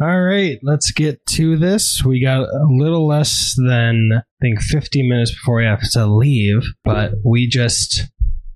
All 0.00 0.22
right, 0.22 0.58
let's 0.62 0.90
get 0.90 1.24
to 1.32 1.58
this. 1.58 2.02
We 2.04 2.22
got 2.22 2.40
a 2.40 2.66
little 2.70 3.06
less 3.06 3.54
than 3.56 4.10
I 4.14 4.22
think 4.40 4.60
50 4.62 5.06
minutes 5.06 5.32
before 5.32 5.56
we 5.56 5.64
have 5.64 5.82
to 5.92 6.06
leave, 6.06 6.62
but 6.82 7.12
we 7.24 7.46
just 7.46 8.10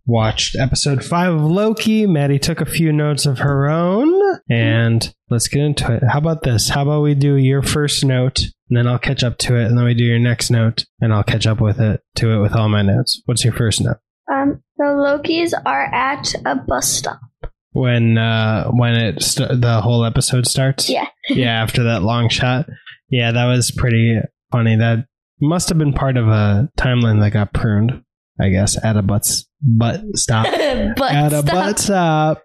watched 0.06 0.56
episode 0.56 1.04
5 1.04 1.34
of 1.34 1.42
Loki. 1.42 2.06
Maddie 2.06 2.38
took 2.38 2.60
a 2.60 2.66
few 2.66 2.92
notes 2.92 3.26
of 3.26 3.40
her 3.40 3.68
own 3.68 4.38
and 4.48 5.12
let's 5.28 5.48
get 5.48 5.62
into 5.62 5.92
it. 5.92 6.02
How 6.10 6.18
about 6.18 6.42
this? 6.42 6.70
How 6.70 6.82
about 6.82 7.02
we 7.02 7.14
do 7.14 7.34
your 7.36 7.62
first 7.62 8.04
note 8.04 8.40
and 8.70 8.78
then 8.78 8.86
I'll 8.86 8.98
catch 8.98 9.22
up 9.22 9.36
to 9.38 9.56
it 9.56 9.66
and 9.66 9.76
then 9.76 9.84
we 9.84 9.94
do 9.94 10.04
your 10.04 10.18
next 10.18 10.50
note 10.50 10.84
and 11.00 11.12
I'll 11.12 11.24
catch 11.24 11.46
up 11.46 11.60
with 11.60 11.80
it 11.80 12.00
to 12.16 12.30
it 12.30 12.40
with 12.40 12.54
all 12.54 12.68
my 12.68 12.82
notes. 12.82 13.20
What's 13.26 13.44
your 13.44 13.52
first 13.52 13.80
note? 13.82 13.98
Um, 14.32 14.62
the 14.76 14.84
Lokis 14.84 15.52
are 15.66 15.84
at 15.94 16.34
a 16.44 16.56
bus 16.56 16.88
stop. 16.88 17.20
When 17.72 18.16
uh 18.16 18.70
when 18.70 18.94
it 18.94 19.22
st- 19.22 19.60
the 19.60 19.82
whole 19.82 20.04
episode 20.06 20.46
starts? 20.46 20.88
Yeah. 20.88 21.08
Yeah, 21.28 21.62
after 21.62 21.84
that 21.84 22.02
long 22.02 22.28
shot. 22.28 22.68
Yeah, 23.10 23.32
that 23.32 23.46
was 23.46 23.70
pretty 23.70 24.18
funny. 24.52 24.76
That 24.76 25.06
must 25.40 25.68
have 25.68 25.78
been 25.78 25.92
part 25.92 26.16
of 26.16 26.28
a 26.28 26.68
timeline 26.78 27.20
that 27.20 27.30
got 27.30 27.52
pruned, 27.52 28.02
I 28.40 28.48
guess, 28.48 28.82
at 28.82 28.96
a 28.96 29.02
butt, 29.02 29.28
butt 29.60 30.02
stop. 30.14 30.46
but 30.96 31.12
at 31.12 31.32
a 31.32 31.42
stop. 31.42 31.54
butt 31.54 31.78
stop. 31.78 32.42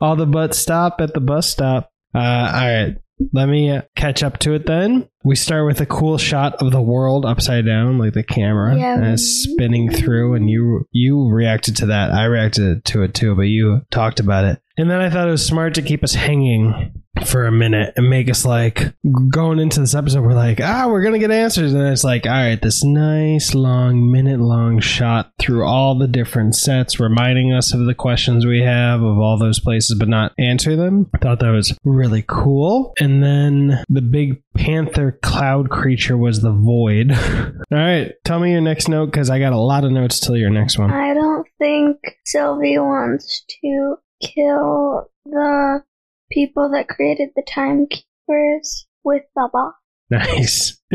All 0.00 0.16
the 0.16 0.26
butts 0.26 0.58
stop 0.58 1.00
at 1.00 1.14
the 1.14 1.20
bus 1.20 1.48
stop. 1.48 1.90
Uh, 2.14 2.18
all 2.18 2.68
right. 2.68 2.96
Let 3.32 3.48
me 3.48 3.80
catch 3.96 4.22
up 4.22 4.38
to 4.40 4.54
it 4.54 4.66
then. 4.66 5.08
We 5.24 5.34
start 5.36 5.66
with 5.66 5.80
a 5.80 5.86
cool 5.86 6.16
shot 6.16 6.54
of 6.62 6.70
the 6.70 6.80
world 6.80 7.24
upside 7.26 7.66
down, 7.66 7.98
like 7.98 8.12
the 8.14 8.22
camera 8.22 8.76
Yeah. 8.76 8.94
and 8.94 9.04
it's 9.06 9.24
spinning 9.50 9.90
through, 9.90 10.34
and 10.34 10.48
you 10.48 10.86
you 10.92 11.28
reacted 11.28 11.76
to 11.78 11.86
that. 11.86 12.12
I 12.12 12.24
reacted 12.26 12.84
to 12.86 13.02
it 13.02 13.14
too, 13.14 13.34
but 13.34 13.42
you 13.42 13.82
talked 13.90 14.20
about 14.20 14.44
it. 14.44 14.60
And 14.76 14.88
then 14.88 15.00
I 15.00 15.10
thought 15.10 15.26
it 15.26 15.32
was 15.32 15.44
smart 15.44 15.74
to 15.74 15.82
keep 15.82 16.04
us 16.04 16.14
hanging 16.14 16.92
for 17.26 17.46
a 17.46 17.50
minute 17.52 17.94
and 17.96 18.08
make 18.08 18.30
us 18.30 18.44
like 18.44 18.94
going 19.28 19.58
into 19.58 19.80
this 19.80 19.96
episode. 19.96 20.22
We're 20.22 20.34
like, 20.34 20.60
ah, 20.62 20.86
we're 20.86 21.02
gonna 21.02 21.18
get 21.18 21.32
answers, 21.32 21.74
and 21.74 21.82
it's 21.88 22.04
like, 22.04 22.26
all 22.26 22.32
right, 22.32 22.62
this 22.62 22.84
nice 22.84 23.54
long 23.56 24.12
minute 24.12 24.38
long 24.38 24.78
shot 24.78 25.32
through 25.40 25.64
all 25.64 25.98
the 25.98 26.06
different 26.06 26.54
sets, 26.54 27.00
reminding 27.00 27.52
us 27.52 27.74
of 27.74 27.86
the 27.86 27.94
questions 27.94 28.46
we 28.46 28.62
have 28.62 29.02
of 29.02 29.18
all 29.18 29.36
those 29.36 29.58
places, 29.58 29.96
but 29.98 30.08
not 30.08 30.30
answer 30.38 30.76
them. 30.76 31.10
I 31.12 31.18
thought 31.18 31.40
that 31.40 31.50
was 31.50 31.76
really 31.84 32.24
cool. 32.28 32.92
And 33.00 33.20
then 33.20 33.82
the 33.88 34.00
big 34.02 34.40
panther 34.56 35.07
cloud 35.12 35.70
creature 35.70 36.16
was 36.16 36.40
the 36.40 36.52
void. 36.52 37.10
all 37.12 37.64
right, 37.70 38.12
tell 38.24 38.40
me 38.40 38.52
your 38.52 38.60
next 38.60 38.88
note 38.88 39.06
because 39.06 39.30
I 39.30 39.38
got 39.38 39.52
a 39.52 39.58
lot 39.58 39.84
of 39.84 39.92
notes 39.92 40.20
till 40.20 40.36
your 40.36 40.50
next 40.50 40.78
one. 40.78 40.90
I 40.90 41.14
don't 41.14 41.46
think 41.58 41.98
Sylvie 42.24 42.78
wants 42.78 43.44
to 43.62 43.96
kill 44.22 45.10
the 45.24 45.82
people 46.30 46.70
that 46.72 46.88
created 46.88 47.30
the 47.34 47.44
timekeepers 47.46 48.86
with 49.04 49.22
Baba. 49.34 49.72
Nice. 50.10 50.80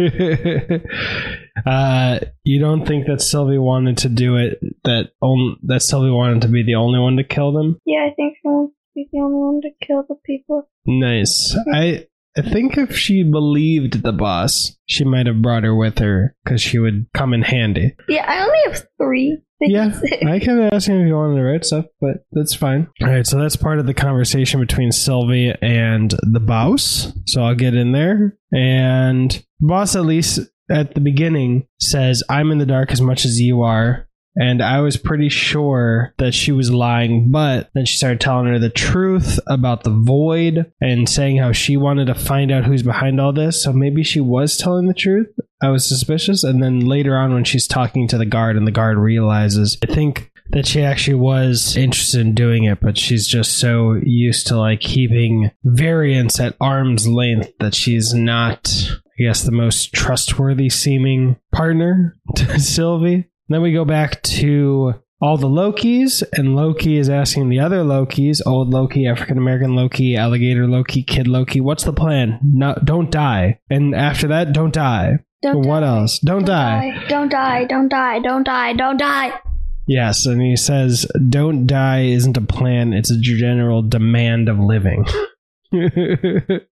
uh, 1.66 2.19
you 2.44 2.59
don't 2.59 2.86
think 2.88 3.06
that 3.08 3.22
Sylvie 3.22 3.59
wanted 3.59 3.97
to 4.00 4.09
do 4.09 4.38
it? 4.38 4.59
That 4.84 5.11
on, 5.22 5.58
that 5.64 5.84
Sylvie 5.84 6.09
wanted 6.09 6.41
to 6.41 6.47
be 6.47 6.64
the 6.64 6.75
only 6.75 7.00
one 7.00 7.17
to 7.17 7.23
kill 7.23 7.53
them? 7.53 7.80
Yeah, 7.86 8.08
I 8.09 8.14
think 8.16 8.38
she 8.41 8.47
wants 8.47 8.73
to 8.73 8.80
be 8.95 9.08
the 9.11 9.19
only 9.19 9.38
one 9.38 9.61
to 9.61 9.69
kill 9.86 10.03
the 10.08 10.16
people. 10.25 10.67
Nice. 10.86 11.56
I 11.72 12.08
I 12.35 12.41
think 12.41 12.77
if 12.77 12.97
she 12.97 13.23
believed 13.23 14.01
the 14.01 14.11
boss, 14.11 14.75
she 14.87 15.03
might 15.03 15.27
have 15.27 15.41
brought 15.41 15.63
her 15.63 15.75
with 15.75 15.99
her 15.99 16.35
because 16.43 16.61
she 16.61 16.79
would 16.79 17.05
come 17.13 17.33
in 17.33 17.43
handy. 17.43 17.95
Yeah, 18.09 18.25
I 18.27 18.43
only 18.43 18.57
have 18.65 18.87
three. 18.97 19.39
Yeah, 19.61 19.97
I 20.27 20.39
can 20.39 20.59
ask 20.73 20.89
him 20.89 20.99
if 20.99 21.07
you 21.07 21.15
wanted 21.15 21.37
to 21.37 21.43
write 21.43 21.63
stuff, 21.63 21.85
but 22.01 22.25
that's 22.33 22.53
fine. 22.53 22.89
All 23.01 23.07
right, 23.07 23.25
so 23.25 23.39
that's 23.39 23.55
part 23.55 23.79
of 23.79 23.85
the 23.85 23.93
conversation 23.93 24.59
between 24.59 24.91
Sylvie 24.91 25.53
and 25.61 26.13
the 26.21 26.41
boss. 26.41 27.13
So 27.27 27.43
I'll 27.43 27.55
get 27.55 27.73
in 27.73 27.93
there. 27.93 28.37
And 28.51 29.41
boss, 29.61 29.95
at 29.95 30.03
least 30.03 30.39
at 30.69 30.95
the 30.95 31.01
beginning, 31.01 31.67
says, 31.79 32.23
I'm 32.29 32.51
in 32.51 32.57
the 32.57 32.65
dark 32.65 32.91
as 32.91 32.99
much 32.99 33.23
as 33.23 33.39
you 33.39 33.61
are. 33.61 34.09
And 34.35 34.61
I 34.63 34.81
was 34.81 34.97
pretty 34.97 35.29
sure 35.29 36.13
that 36.17 36.33
she 36.33 36.51
was 36.51 36.71
lying, 36.71 37.31
but 37.31 37.69
then 37.75 37.85
she 37.85 37.97
started 37.97 38.19
telling 38.19 38.47
her 38.47 38.57
the 38.57 38.69
truth 38.69 39.39
about 39.47 39.83
the 39.83 39.91
void 39.91 40.71
and 40.81 41.07
saying 41.07 41.38
how 41.38 41.51
she 41.51 41.77
wanted 41.77 42.05
to 42.07 42.16
find 42.16 42.51
out 42.51 42.66
who's 42.66 42.83
behind 42.83 43.22
all 43.22 43.31
this. 43.31 43.61
So 43.61 43.72
maybe 43.72 44.03
she 44.03 44.19
was 44.19 44.57
telling 44.57 44.88
the 44.88 44.93
truth. 44.93 45.27
I 45.61 45.69
was 45.69 45.88
suspicious. 45.88 46.43
And 46.43 46.63
then 46.63 46.81
later 46.81 47.16
on, 47.16 47.33
when 47.33 47.43
she's 47.43 47.67
talking 47.67 48.07
to 48.07 48.17
the 48.17 48.25
guard 48.25 48.57
and 48.57 48.66
the 48.66 48.72
guard 48.72 48.97
realizes, 48.97 49.77
I 49.83 49.93
think 49.93 50.31
that 50.49 50.67
she 50.67 50.83
actually 50.83 51.16
was 51.16 51.75
interested 51.77 52.22
in 52.22 52.35
doing 52.35 52.66
it, 52.66 52.79
but 52.81 52.97
she's 52.97 53.27
just 53.27 53.57
so 53.59 53.93
used 54.03 54.47
to 54.47 54.57
like 54.57 54.81
keeping 54.81 55.51
variants 55.63 56.39
at 56.39 56.55
arm's 56.59 57.07
length 57.07 57.51
that 57.59 57.73
she's 57.73 58.13
not, 58.13 58.72
I 59.19 59.23
guess, 59.23 59.43
the 59.43 59.51
most 59.51 59.93
trustworthy 59.93 60.69
seeming 60.69 61.38
partner 61.53 62.17
to 62.35 62.59
Sylvie. 62.59 63.29
Then 63.53 63.62
we 63.62 63.72
go 63.72 63.86
back 63.86 64.24
to 64.24 64.96
all 65.22 65.38
the 65.38 65.46
Lokis, 65.47 66.24
and 66.34 66.56
Loki 66.56 66.97
is 66.97 67.08
asking 67.08 67.50
the 67.50 67.59
other 67.59 67.84
Lokis, 67.84 68.41
old 68.47 68.72
Loki, 68.72 69.06
African 69.06 69.38
American 69.38 69.75
Loki, 69.75 70.18
alligator 70.18 70.68
Loki, 70.68 71.03
kid 71.03 71.28
Loki, 71.28 71.62
what's 71.62 71.84
the 71.84 71.94
plan? 71.94 72.40
No, 72.41 72.75
don't 72.84 73.12
die. 73.12 73.59
And 73.69 73.94
after 73.94 74.30
that, 74.30 74.53
don't 74.53 74.74
die. 74.74 75.19
Don't 75.44 75.68
what 75.68 75.81
die. 75.81 75.88
else? 75.88 76.18
Don't, 76.18 76.47
die. 76.47 77.06
Don't 77.08 77.30
die. 77.30 77.66
Don't 77.66 77.90
die. 77.90 78.18
Don't 78.22 78.44
die. 78.44 78.74
Don't 78.74 78.97
die. 78.97 79.40
Yes, 79.85 80.25
and 80.25 80.41
he 80.41 80.56
says, 80.56 81.06
"Don't 81.30 81.68
die 81.68 82.06
isn't 82.06 82.38
a 82.38 82.41
plan; 82.41 82.91
it's 82.91 83.12
a 83.12 83.20
general 83.20 83.84
demand 83.84 84.50
of 84.50 84.58
living." 84.58 85.06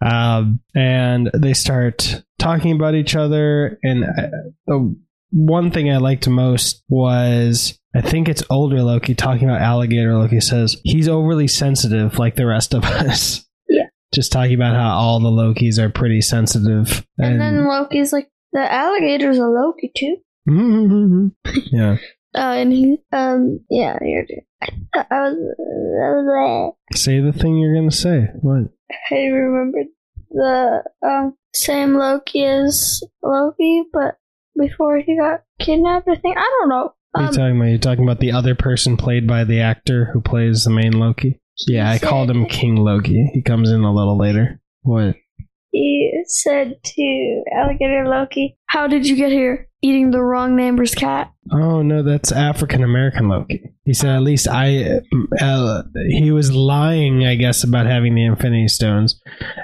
um, 0.00 0.60
and 0.72 1.30
they 1.34 1.54
start 1.54 2.22
talking 2.38 2.76
about 2.76 2.94
each 2.94 3.16
other, 3.16 3.76
and 3.82 4.04
uh, 4.04 4.28
the 4.68 4.96
one 5.30 5.70
thing 5.70 5.90
I 5.90 5.98
liked 5.98 6.28
most 6.28 6.82
was 6.88 7.78
I 7.94 8.00
think 8.00 8.28
it's 8.28 8.42
older 8.50 8.82
Loki 8.82 9.14
talking 9.14 9.48
about 9.48 9.60
alligator. 9.60 10.16
Loki 10.16 10.40
says 10.40 10.80
he's 10.84 11.08
overly 11.08 11.48
sensitive, 11.48 12.18
like 12.18 12.36
the 12.36 12.46
rest 12.46 12.74
of 12.74 12.84
us. 12.84 13.44
Yeah. 13.68 13.86
Just 14.14 14.32
talking 14.32 14.54
about 14.54 14.74
how 14.76 14.90
all 14.96 15.20
the 15.20 15.28
Lokis 15.28 15.78
are 15.78 15.90
pretty 15.90 16.20
sensitive, 16.20 17.06
And 17.18 17.40
then 17.40 17.66
Loki's 17.66 18.12
like, 18.12 18.28
the 18.52 18.72
alligator's 18.72 19.38
a 19.38 19.46
Loki 19.46 19.92
too. 19.96 20.16
yeah. 21.72 21.96
Uh, 22.34 22.54
and 22.54 22.72
he, 22.72 22.98
um, 23.12 23.60
yeah, 23.70 23.98
you're, 24.02 24.24
I, 24.62 24.68
I 25.10 25.30
was, 25.30 26.74
Say 26.94 27.20
the 27.20 27.32
thing 27.32 27.58
you're 27.58 27.74
gonna 27.74 27.90
say. 27.90 28.28
What? 28.40 28.70
I 29.10 29.26
remembered 29.26 29.86
the, 30.30 30.84
um, 31.04 31.36
same 31.54 31.94
Loki 31.94 32.44
as 32.44 33.02
Loki, 33.22 33.82
but 33.92 34.16
before 34.56 34.98
he 34.98 35.16
got 35.18 35.42
kidnapped, 35.60 36.08
I 36.08 36.16
think, 36.16 36.36
I 36.36 36.40
don't 36.60 36.68
know. 36.68 36.92
What 37.12 37.22
are 37.22 37.26
Um, 37.26 37.26
you 37.32 37.36
talking 37.38 37.56
about? 37.56 37.64
You're 37.68 37.78
talking 37.78 38.04
about 38.04 38.20
the 38.20 38.32
other 38.32 38.54
person 38.54 38.96
played 38.96 39.26
by 39.26 39.44
the 39.44 39.60
actor 39.60 40.10
who 40.12 40.20
plays 40.20 40.64
the 40.64 40.70
main 40.70 40.92
Loki? 40.92 41.40
Yeah, 41.66 41.90
I 41.90 41.98
called 41.98 42.30
him 42.30 42.46
King 42.46 42.76
Loki. 42.76 43.30
He 43.34 43.42
comes 43.42 43.70
in 43.70 43.82
a 43.82 43.92
little 43.92 44.16
later. 44.16 44.60
What? 44.82 45.16
He 45.70 46.10
said 46.26 46.74
to 46.84 47.42
alligator 47.56 48.06
Loki, 48.08 48.56
how 48.66 48.86
did 48.86 49.06
you 49.06 49.16
get 49.16 49.30
here? 49.32 49.68
Eating 49.82 50.10
the 50.10 50.20
wrong 50.20 50.56
neighbor's 50.56 50.94
cat. 50.94 51.32
Oh 51.50 51.80
no, 51.80 52.02
that's 52.02 52.32
African 52.32 52.84
American 52.84 53.28
Loki. 53.28 53.62
He 53.84 53.94
said 53.94 54.10
at 54.10 54.20
least 54.22 54.46
I. 54.46 55.00
Uh, 55.40 55.82
he 56.10 56.30
was 56.32 56.52
lying, 56.52 57.24
I 57.26 57.34
guess, 57.34 57.64
about 57.64 57.86
having 57.86 58.14
the 58.14 58.26
Infinity 58.26 58.68
Stones, 58.68 59.18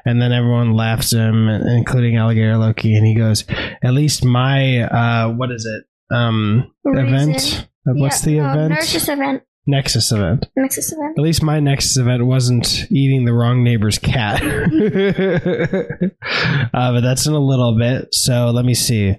and 0.07 0.21
then 0.23 0.33
everyone 0.33 0.73
laughs 0.73 1.13
at 1.13 1.21
him, 1.29 1.49
including 1.49 2.17
Alligator 2.17 2.57
Loki, 2.57 2.97
and 2.97 3.07
he 3.07 3.15
goes, 3.15 3.45
"At 3.85 3.93
least 3.93 4.25
my 4.25 4.81
uh, 4.85 5.29
what 5.33 5.51
is 5.53 5.67
it? 5.67 6.15
Um, 6.17 6.73
Reason. 6.83 7.07
event? 7.09 7.69
What's 7.85 8.23
the 8.23 8.33
Yeah, 8.33 8.55
no, 8.55 8.61
event? 8.65 8.71
Nexus 8.71 9.09
event. 9.11 9.43
Nexus 9.67 10.13
event." 10.13 10.47
Nexus 10.57 10.93
event. 10.93 11.19
At 11.19 11.23
least 11.23 11.43
my 11.43 11.61
Nexus 11.61 11.97
event 11.97 12.27
wasn't 12.27 12.91
eating 12.91 13.25
the 13.25 13.33
wrong 13.33 13.65
neighbor's 13.65 13.99
cat. 13.99 14.43
uh, 16.75 16.93
but 16.93 17.01
that's 17.01 17.27
in 17.27 17.33
a 17.33 17.39
little 17.39 17.79
bit. 17.79 18.15
So 18.15 18.51
let 18.51 18.65
me 18.65 18.75
see. 18.75 19.17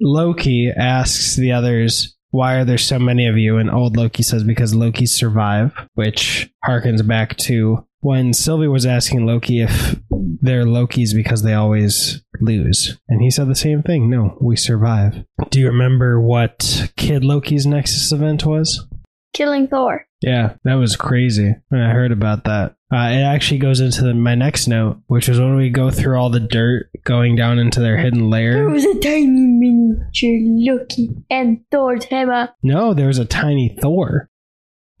Loki 0.00 0.70
asks 0.70 1.36
the 1.36 1.52
others, 1.52 2.16
Why 2.30 2.56
are 2.56 2.64
there 2.64 2.78
so 2.78 2.98
many 2.98 3.26
of 3.26 3.38
you? 3.38 3.58
And 3.58 3.70
old 3.70 3.96
Loki 3.96 4.22
says, 4.22 4.44
Because 4.44 4.74
Loki 4.74 5.06
survive, 5.06 5.72
which 5.94 6.50
harkens 6.66 7.06
back 7.06 7.36
to 7.38 7.86
when 8.02 8.32
Sylvie 8.32 8.66
was 8.66 8.84
asking 8.84 9.26
Loki 9.26 9.62
if 9.62 9.96
they're 10.10 10.64
Lokis 10.64 11.14
because 11.14 11.42
they 11.42 11.54
always 11.54 12.22
lose. 12.40 12.98
And 13.08 13.22
he 13.22 13.30
said 13.30 13.48
the 13.48 13.54
same 13.54 13.82
thing. 13.82 14.10
No, 14.10 14.36
we 14.40 14.56
survive. 14.56 15.24
Do 15.50 15.60
you 15.60 15.68
remember 15.68 16.20
what 16.20 16.92
Kid 16.96 17.24
Loki's 17.24 17.64
Nexus 17.64 18.10
event 18.10 18.44
was? 18.44 18.86
Killing 19.32 19.68
Thor. 19.68 20.06
Yeah, 20.20 20.54
that 20.64 20.74
was 20.74 20.96
crazy 20.96 21.54
when 21.68 21.80
I 21.80 21.92
heard 21.92 22.12
about 22.12 22.44
that. 22.44 22.76
Uh, 22.92 23.08
it 23.10 23.22
actually 23.22 23.58
goes 23.58 23.80
into 23.80 24.04
the, 24.04 24.14
my 24.14 24.34
next 24.34 24.68
note, 24.68 25.00
which 25.06 25.28
is 25.28 25.40
when 25.40 25.56
we 25.56 25.70
go 25.70 25.90
through 25.90 26.16
all 26.16 26.30
the 26.30 26.40
dirt 26.40 26.90
going 27.04 27.34
down 27.34 27.58
into 27.58 27.80
their 27.80 27.96
hidden 27.96 28.28
lair. 28.28 28.52
There 28.52 28.68
was 28.68 28.84
a 28.84 29.00
tiny 29.00 29.46
miniature 29.46 30.38
Loki 30.42 31.10
and 31.30 31.64
Thor's 31.70 32.04
hammer. 32.04 32.50
No, 32.62 32.92
there 32.92 33.06
was 33.06 33.18
a 33.18 33.24
tiny 33.24 33.76
Thor. 33.80 34.28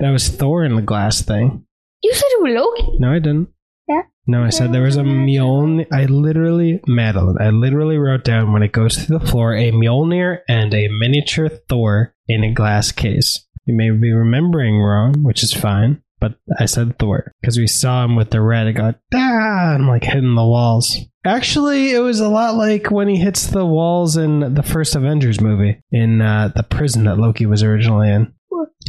That 0.00 0.10
was 0.10 0.28
Thor 0.28 0.64
in 0.64 0.74
the 0.74 0.82
glass 0.82 1.20
thing. 1.20 1.66
You 2.02 2.12
said 2.14 2.24
it 2.24 2.42
was 2.42 2.54
Loki. 2.54 2.98
No, 2.98 3.12
I 3.12 3.18
didn't. 3.18 3.50
Yeah. 3.86 4.02
No, 4.26 4.42
I 4.42 4.50
said 4.50 4.72
there 4.72 4.82
was 4.82 4.96
a 4.96 5.02
Mjolnir. 5.02 5.86
I 5.92 6.06
literally, 6.06 6.80
Madeline, 6.86 7.36
I 7.40 7.50
literally 7.50 7.98
wrote 7.98 8.24
down 8.24 8.52
when 8.52 8.62
it 8.62 8.72
goes 8.72 8.96
to 8.96 9.18
the 9.18 9.20
floor 9.20 9.54
a 9.54 9.70
Mjolnir 9.70 10.38
and 10.48 10.72
a 10.72 10.88
miniature 10.88 11.48
Thor 11.48 12.14
in 12.26 12.42
a 12.42 12.52
glass 12.52 12.90
case. 12.90 13.46
You 13.66 13.74
may 13.74 13.90
be 13.90 14.12
remembering 14.12 14.80
wrong, 14.80 15.22
which 15.22 15.42
is 15.42 15.52
fine, 15.52 16.02
but 16.20 16.34
I 16.58 16.66
said 16.66 16.98
Thor 16.98 17.32
because 17.40 17.58
we 17.58 17.66
saw 17.66 18.04
him 18.04 18.16
with 18.16 18.30
the 18.30 18.40
red. 18.40 18.66
It 18.66 18.72
got 18.74 18.98
ah, 19.14 19.74
and 19.74 19.86
like 19.86 20.04
hitting 20.04 20.34
the 20.34 20.44
walls. 20.44 20.96
Actually, 21.24 21.92
it 21.92 22.00
was 22.00 22.18
a 22.18 22.28
lot 22.28 22.56
like 22.56 22.90
when 22.90 23.06
he 23.06 23.16
hits 23.16 23.46
the 23.46 23.64
walls 23.64 24.16
in 24.16 24.54
the 24.54 24.62
first 24.62 24.96
Avengers 24.96 25.40
movie 25.40 25.80
in 25.92 26.20
uh, 26.20 26.50
the 26.54 26.64
prison 26.64 27.04
that 27.04 27.18
Loki 27.18 27.46
was 27.46 27.62
originally 27.62 28.10
in. 28.10 28.32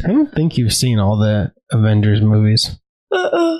I 0.04 0.08
don't 0.08 0.34
think 0.34 0.58
you've 0.58 0.72
seen 0.72 0.98
all 0.98 1.16
the 1.16 1.52
Avengers 1.70 2.20
movies. 2.20 2.78
Uh-uh. 3.12 3.58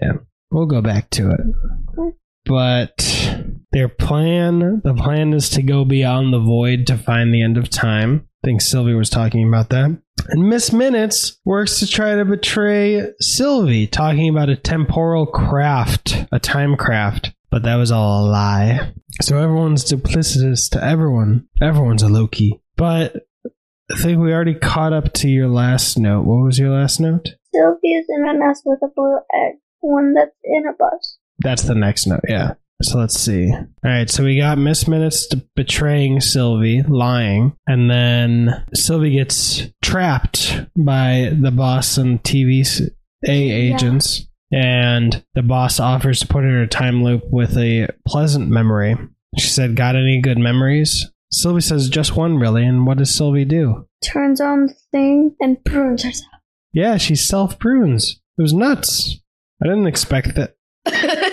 Yeah, 0.00 0.12
we'll 0.52 0.66
go 0.66 0.80
back 0.80 1.10
to 1.10 1.32
it. 1.32 2.14
But 2.44 3.52
their 3.72 3.88
plan, 3.88 4.80
the 4.84 4.94
plan 4.94 5.32
is 5.32 5.50
to 5.50 5.62
go 5.62 5.84
beyond 5.84 6.32
the 6.32 6.40
void 6.40 6.86
to 6.86 6.96
find 6.96 7.32
the 7.32 7.42
end 7.42 7.56
of 7.56 7.68
time. 7.68 8.28
I 8.42 8.48
think 8.48 8.60
Sylvie 8.60 8.94
was 8.94 9.08
talking 9.08 9.46
about 9.46 9.70
that. 9.70 9.96
And 10.28 10.48
Miss 10.48 10.72
Minutes 10.72 11.38
works 11.44 11.78
to 11.78 11.86
try 11.86 12.16
to 12.16 12.24
betray 12.24 13.12
Sylvie, 13.20 13.86
talking 13.86 14.28
about 14.28 14.48
a 14.48 14.56
temporal 14.56 15.26
craft, 15.26 16.26
a 16.32 16.40
time 16.40 16.76
craft. 16.76 17.34
But 17.50 17.62
that 17.64 17.76
was 17.76 17.92
all 17.92 18.24
a 18.24 18.28
lie. 18.28 18.92
So 19.20 19.38
everyone's 19.38 19.84
duplicitous 19.84 20.70
to 20.70 20.82
everyone. 20.82 21.46
Everyone's 21.60 22.02
a 22.02 22.08
Loki. 22.08 22.60
But 22.76 23.14
I 23.44 23.98
think 23.98 24.18
we 24.18 24.32
already 24.32 24.54
caught 24.54 24.92
up 24.92 25.12
to 25.14 25.28
your 25.28 25.48
last 25.48 25.98
note. 25.98 26.24
What 26.24 26.44
was 26.44 26.58
your 26.58 26.70
last 26.70 26.98
note? 26.98 27.28
Sylvie 27.54 27.92
is 27.92 28.06
in 28.08 28.26
a 28.26 28.38
nest 28.38 28.62
with 28.64 28.80
a 28.82 28.88
blue 28.88 29.18
egg. 29.34 29.56
One 29.80 30.14
that's 30.14 30.34
in 30.42 30.64
a 30.66 30.72
bus. 30.72 31.18
That's 31.38 31.62
the 31.62 31.74
next 31.74 32.06
note, 32.06 32.24
yeah. 32.28 32.54
So 32.82 32.98
let's 32.98 33.18
see. 33.18 33.50
All 33.52 33.66
right, 33.84 34.10
so 34.10 34.24
we 34.24 34.36
got 34.38 34.58
Miss 34.58 34.88
Minutes 34.88 35.28
betraying 35.54 36.20
Sylvie, 36.20 36.82
lying, 36.82 37.56
and 37.66 37.90
then 37.90 38.64
Sylvie 38.74 39.12
gets 39.12 39.68
trapped 39.82 40.66
by 40.76 41.32
the 41.38 41.50
boss 41.50 41.96
and 41.96 42.22
TVA 42.22 42.90
agents, 43.24 44.26
and 44.52 45.24
the 45.34 45.42
boss 45.42 45.78
offers 45.78 46.20
to 46.20 46.26
put 46.26 46.44
her 46.44 46.50
in 46.50 46.62
a 46.62 46.66
time 46.66 47.04
loop 47.04 47.22
with 47.30 47.56
a 47.56 47.88
pleasant 48.06 48.48
memory. 48.48 48.96
She 49.38 49.48
said, 49.48 49.76
"Got 49.76 49.96
any 49.96 50.20
good 50.20 50.38
memories?" 50.38 51.10
Sylvie 51.30 51.60
says, 51.60 51.88
"Just 51.88 52.16
one, 52.16 52.36
really." 52.36 52.66
And 52.66 52.86
what 52.86 52.98
does 52.98 53.14
Sylvie 53.14 53.44
do? 53.44 53.86
Turns 54.04 54.40
on 54.40 54.66
the 54.66 54.74
thing 54.90 55.36
and 55.40 55.64
prunes 55.64 56.02
herself. 56.02 56.32
Yeah, 56.72 56.96
she 56.96 57.14
self 57.14 57.58
prunes. 57.58 58.20
It 58.36 58.42
was 58.42 58.52
nuts. 58.52 59.20
I 59.62 59.68
didn't 59.68 59.86
expect 59.86 60.34
that. 60.34 60.56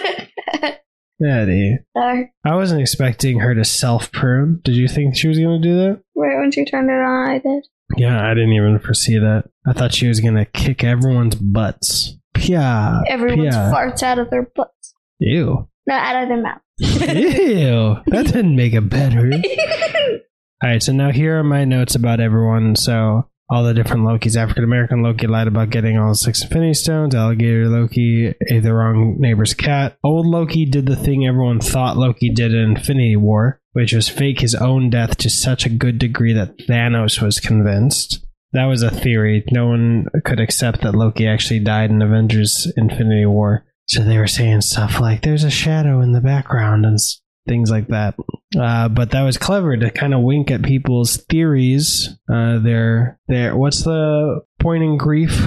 Eddie. 1.26 1.78
Sorry. 1.96 2.32
I 2.46 2.56
wasn't 2.56 2.82
expecting 2.82 3.40
her 3.40 3.54
to 3.56 3.64
self 3.66 4.12
prune. 4.12 4.62
Did 4.64 4.76
you 4.76 4.88
think 4.88 5.16
she 5.16 5.28
was 5.28 5.40
going 5.40 5.62
to 5.62 5.68
do 5.68 5.76
that? 5.78 6.02
Right 6.16 6.40
when 6.40 6.52
she 6.52 6.66
turned 6.66 6.90
it 6.90 6.94
on, 6.94 7.30
I 7.30 7.40
did. 7.40 7.68
Yeah, 7.98 8.24
I 8.24 8.34
didn't 8.34 8.54
even 8.54 8.80
foresee 8.80 9.18
that. 9.18 9.46
I 9.68 9.74
thought 9.74 9.94
she 9.94 10.08
was 10.08 10.20
going 10.20 10.36
to 10.36 10.46
kick 10.46 10.84
everyone's 10.84 11.36
butts. 11.36 12.18
Pia. 12.34 13.02
Everyone's 13.08 13.56
Pia. 13.56 13.72
farts 13.74 14.04
out 14.04 14.20
of 14.20 14.30
their 14.30 14.44
butts. 14.56 14.94
Ew. 15.20 15.68
No, 15.88 15.96
out 15.96 16.24
of 16.24 16.30
their 16.30 16.42
mouth. 16.42 16.62
Ew. 16.80 17.98
That 18.08 18.28
didn't 18.28 18.56
make 18.56 18.74
it 18.74 18.90
better. 18.90 19.32
All 20.62 20.70
right, 20.70 20.84
so 20.84 20.92
now 20.92 21.12
here 21.12 21.40
are 21.40 21.44
my 21.44 21.64
notes 21.66 21.96
about 21.96 22.20
everyone. 22.20 22.76
So 22.76 23.29
all 23.50 23.64
the 23.64 23.74
different 23.74 24.04
Lokis. 24.04 24.36
African 24.36 24.64
American 24.64 25.02
Loki 25.02 25.28
lied 25.28 25.48
about 25.48 25.70
getting 25.70 25.98
all 25.98 26.14
six 26.14 26.44
Infinity 26.44 26.76
Stones. 26.76 27.16
Alligator 27.16 27.68
Loki 27.68 28.34
ate 28.50 28.60
the 28.60 28.74
wrong 28.74 29.16
neighbor's 29.18 29.54
cat. 29.54 29.98
Old 30.04 30.28
Loki 30.28 30.66
did 30.66 30.86
the 30.86 30.96
thing 30.96 31.26
everyone 31.26 31.60
thought 31.60 31.98
Loki 31.98 32.30
did 32.30 32.54
in 32.54 32.78
Infinity 32.78 33.16
War, 33.16 33.60
which 33.74 33.94
was 33.94 34.08
fake 34.08 34.42
his 34.42 34.56
own 34.56 34.90
death 34.90 35.18
to 35.18 35.30
such 35.30 35.66
a 35.66 35.70
good 35.70 35.98
degree 35.98 36.34
that 36.34 36.58
Thanos 36.60 37.22
was 37.22 37.40
convinced. 37.40 38.26
That 38.52 38.66
was 38.66 38.82
a 38.82 38.90
theory. 38.90 39.44
No 39.52 39.68
one 39.68 40.08
could 40.26 40.40
accept 40.40 40.82
that 40.82 40.96
Loki 40.96 41.28
actually 41.28 41.60
died 41.60 41.92
in 41.92 42.02
Avengers 42.02 42.72
Infinity 42.78 43.26
War. 43.26 43.66
So 43.88 44.04
they 44.04 44.18
were 44.18 44.28
saying 44.28 44.62
stuff 44.62 45.00
like, 45.00 45.22
there's 45.22 45.44
a 45.44 45.50
shadow 45.50 46.02
in 46.02 46.14
the 46.14 46.22
background 46.22 46.86
and 46.86 47.00
things 47.48 47.72
like 47.72 47.88
that. 47.88 48.16
Uh, 48.58 48.90
but 48.90 49.12
that 49.12 49.24
was 49.24 49.38
clever 49.38 49.76
to 49.78 49.92
kind 49.92 50.14
of 50.14 50.22
wink 50.22 50.52
at 50.52 50.64
people's 50.64 51.18
theories. 51.18 52.18
Uh, 52.32 52.60
their, 52.60 53.20
their, 53.28 53.56
what's 53.56 53.84
the 53.84 54.42
point 54.60 54.84
in 54.84 54.98
grief? 54.98 55.42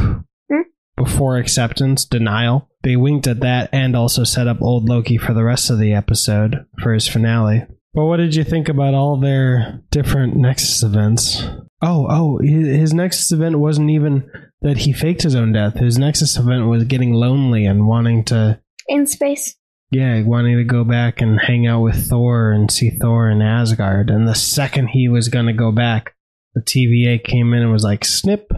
Before 0.95 1.39
acceptance, 1.39 2.05
denial. 2.05 2.69
They 2.83 2.97
winked 2.97 3.27
at 3.27 3.41
that 3.41 3.71
and 3.73 3.97
also 3.97 4.25
set 4.25 4.47
up 4.47 4.61
old 4.61 4.89
Loki 4.89 5.17
for 5.17 5.33
the 5.33 5.43
rest 5.43 5.71
of 5.71 5.79
the 5.79 5.95
episode 5.95 6.67
for 6.81 6.93
his 6.93 7.09
finale. 7.09 7.65
But 7.95 8.07
what 8.07 8.19
did 8.19 8.35
you 8.35 8.45
think 8.45 8.69
about 8.69 8.95
all 8.95 9.19
their 9.19 9.81
different 9.91 10.37
Nexus 10.37 10.83
events? 10.83 11.45
Oh, 11.83 12.07
oh, 12.09 12.39
his 12.39 12.95
Nexus 12.95 13.33
event 13.33 13.59
wasn't 13.59 13.91
even 13.91 14.31
that 14.61 14.79
he 14.79 14.93
faked 14.93 15.23
his 15.23 15.35
own 15.35 15.53
death. 15.53 15.75
His 15.75 15.99
Nexus 15.99 16.37
event 16.37 16.69
was 16.69 16.85
getting 16.85 17.13
lonely 17.13 17.67
and 17.67 17.87
wanting 17.87 18.25
to 18.27 18.61
In 18.87 19.07
space. 19.07 19.57
Yeah, 19.93 20.23
wanting 20.23 20.57
to 20.57 20.65
go 20.65 20.85
back 20.85 21.21
and 21.21 21.39
hang 21.39 21.67
out 21.67 21.83
with 21.83 22.09
Thor 22.09 22.51
and 22.51 22.71
see 22.71 22.89
Thor 22.91 23.29
in 23.31 23.43
Asgard. 23.43 24.09
And 24.09 24.27
the 24.27 24.35
second 24.35 24.89
he 24.89 25.07
was 25.07 25.29
going 25.29 25.47
to 25.47 25.53
go 25.53 25.71
back, 25.71 26.15
the 26.55 26.63
TVA 26.63 27.23
came 27.23 27.53
in 27.53 27.63
and 27.63 27.71
was 27.71 27.85
like, 27.85 28.07
snip, 28.07 28.51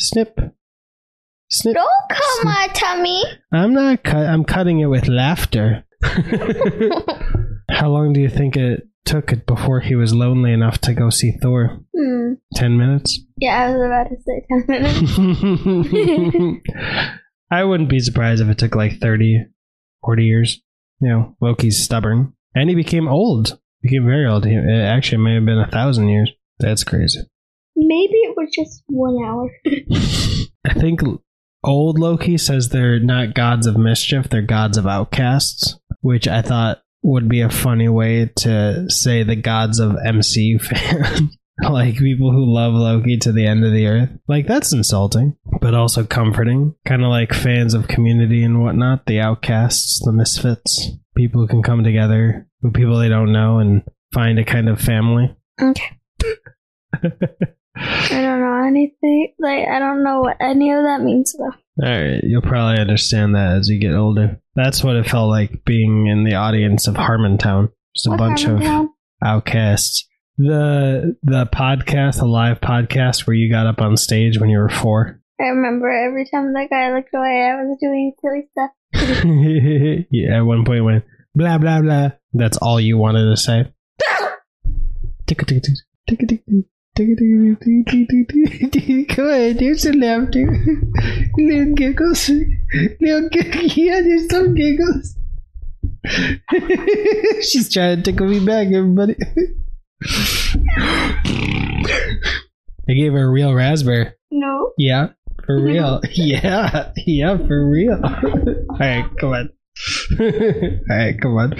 snip, 0.00 0.36
snip. 1.48 1.74
Don't 1.74 2.08
cut 2.10 2.44
my 2.44 2.68
tummy. 2.74 3.22
I'm 3.52 3.74
not 3.74 4.02
cut. 4.02 4.26
I'm 4.26 4.44
cutting 4.44 4.80
it 4.80 4.86
with 4.86 5.06
laughter. 5.06 5.84
How 7.70 7.88
long 7.88 8.12
do 8.12 8.20
you 8.20 8.28
think 8.28 8.56
it 8.56 8.88
took 9.04 9.32
it 9.32 9.46
before 9.46 9.78
he 9.78 9.94
was 9.94 10.12
lonely 10.12 10.52
enough 10.52 10.78
to 10.80 10.94
go 10.94 11.10
see 11.10 11.30
Thor? 11.40 11.78
Hmm. 11.96 12.32
Ten 12.54 12.76
minutes? 12.76 13.20
Yeah, 13.38 13.56
I 13.56 13.70
was 13.70 13.86
about 13.86 14.08
to 14.08 14.16
say 14.26 14.44
10 14.50 14.64
minutes. 16.58 17.12
I 17.52 17.62
wouldn't 17.62 17.88
be 17.88 18.00
surprised 18.00 18.42
if 18.42 18.48
it 18.48 18.58
took 18.58 18.74
like 18.74 18.98
30, 18.98 19.46
40 20.06 20.24
years. 20.24 20.62
You 21.00 21.08
know, 21.08 21.36
Loki's 21.40 21.82
stubborn. 21.82 22.32
And 22.54 22.70
he 22.70 22.74
became 22.74 23.08
old. 23.08 23.58
Became 23.82 24.06
very 24.06 24.26
old. 24.26 24.46
He, 24.46 24.56
uh, 24.56 24.62
it 24.62 24.84
actually 24.84 25.18
may 25.18 25.34
have 25.34 25.44
been 25.44 25.58
a 25.58 25.70
thousand 25.70 26.08
years. 26.08 26.30
That's 26.58 26.84
crazy. 26.84 27.20
Maybe 27.76 28.14
it 28.14 28.34
was 28.34 28.50
just 28.54 28.82
one 28.86 29.22
hour. 29.22 29.50
I 30.64 30.72
think 30.72 31.02
old 31.62 31.98
Loki 31.98 32.38
says 32.38 32.70
they're 32.70 32.98
not 32.98 33.34
gods 33.34 33.66
of 33.66 33.76
mischief, 33.76 34.30
they're 34.30 34.40
gods 34.40 34.78
of 34.78 34.86
outcasts, 34.86 35.78
which 36.00 36.26
I 36.26 36.40
thought 36.40 36.80
would 37.02 37.28
be 37.28 37.42
a 37.42 37.50
funny 37.50 37.88
way 37.88 38.30
to 38.36 38.88
say 38.88 39.22
the 39.22 39.36
gods 39.36 39.78
of 39.78 39.92
MCU 39.92 40.62
fans. 40.62 41.36
like 41.70 41.96
people 41.96 42.32
who 42.32 42.52
love 42.52 42.74
Loki 42.74 43.16
to 43.18 43.32
the 43.32 43.46
end 43.46 43.64
of 43.64 43.72
the 43.72 43.86
earth. 43.86 44.10
Like 44.28 44.46
that's 44.46 44.72
insulting, 44.72 45.36
but 45.66 45.74
also 45.74 46.04
comforting. 46.04 46.76
Kind 46.86 47.02
of 47.02 47.08
like 47.08 47.34
fans 47.34 47.74
of 47.74 47.88
community 47.88 48.44
and 48.44 48.62
whatnot, 48.62 49.04
the 49.06 49.18
outcasts, 49.18 50.00
the 50.04 50.12
misfits, 50.12 50.90
people 51.16 51.40
who 51.40 51.48
can 51.48 51.60
come 51.60 51.82
together 51.82 52.46
with 52.62 52.72
people 52.72 52.96
they 52.96 53.08
don't 53.08 53.32
know 53.32 53.58
and 53.58 53.82
find 54.14 54.38
a 54.38 54.44
kind 54.44 54.68
of 54.68 54.80
family. 54.80 55.36
Okay. 55.60 55.98
I 57.02 58.08
don't 58.10 58.40
know 58.40 58.62
anything. 58.64 59.34
Like, 59.40 59.66
I 59.66 59.80
don't 59.80 60.04
know 60.04 60.20
what 60.20 60.36
any 60.40 60.70
of 60.70 60.84
that 60.84 61.02
means, 61.02 61.34
though. 61.36 61.84
All 61.84 62.00
right, 62.00 62.20
you'll 62.22 62.42
probably 62.42 62.80
understand 62.80 63.34
that 63.34 63.56
as 63.56 63.68
you 63.68 63.80
get 63.80 63.92
older. 63.92 64.40
That's 64.54 64.84
what 64.84 64.94
it 64.94 65.10
felt 65.10 65.30
like 65.30 65.64
being 65.64 66.06
in 66.06 66.22
the 66.22 66.36
audience 66.36 66.86
of 66.86 66.94
Harmontown. 66.94 67.72
Just 67.96 68.06
a 68.06 68.10
What 68.10 68.18
bunch 68.20 68.42
happened 68.42 68.62
of 68.62 68.88
outcasts. 69.20 70.06
The 70.38 71.16
the 71.24 71.46
podcast, 71.46 72.18
the 72.18 72.26
live 72.26 72.60
podcast 72.60 73.26
where 73.26 73.34
you 73.34 73.50
got 73.50 73.66
up 73.66 73.80
on 73.80 73.96
stage 73.96 74.38
when 74.38 74.48
you 74.48 74.58
were 74.58 74.68
four. 74.68 75.20
I 75.38 75.48
remember 75.48 75.86
every 75.88 76.24
time 76.24 76.54
that 76.54 76.70
guy 76.70 76.90
looked 76.94 77.12
away, 77.14 77.50
I 77.50 77.56
was 77.62 77.76
doing 77.80 78.12
silly 78.20 78.48
stuff. 78.52 78.70
yeah, 80.10 80.38
at 80.38 80.46
one 80.46 80.64
point 80.64 80.84
went 80.84 81.04
blah 81.34 81.58
blah 81.58 81.82
blah. 81.82 82.12
That's 82.32 82.56
all 82.58 82.80
you 82.80 82.96
wanted 82.96 83.28
to 83.30 83.36
say. 83.36 83.70
Come 85.28 85.36
on, 89.26 89.56
there's 89.58 89.82
some 89.82 90.00
laughter. 90.00 90.46
Little 91.36 91.74
giggles. 91.74 92.30
Little 93.00 93.28
giggles. 93.28 93.76
Yeah, 93.76 94.00
there's 94.00 94.30
some 94.30 94.54
giggles. 94.54 95.16
She's 97.42 97.70
trying 97.70 97.96
to 97.96 98.02
tickle 98.02 98.28
me 98.28 98.40
back, 98.44 98.68
everybody. 98.68 99.16
I 102.88 102.92
gave 102.92 103.12
her 103.12 103.24
a 103.24 103.30
real 103.30 103.52
raspberry. 103.52 104.12
No. 104.30 104.70
Yeah, 104.78 105.08
for 105.46 105.62
real. 105.62 106.00
yeah, 106.12 106.92
yeah, 107.06 107.36
for 107.38 107.70
real. 107.70 108.00
All 108.04 108.76
right, 108.78 109.04
come 109.18 109.32
on. 109.32 109.50
All 110.20 110.96
right, 110.96 111.20
come 111.20 111.36
on. 111.36 111.54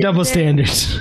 Double 0.00 0.24
standards. 0.24 0.98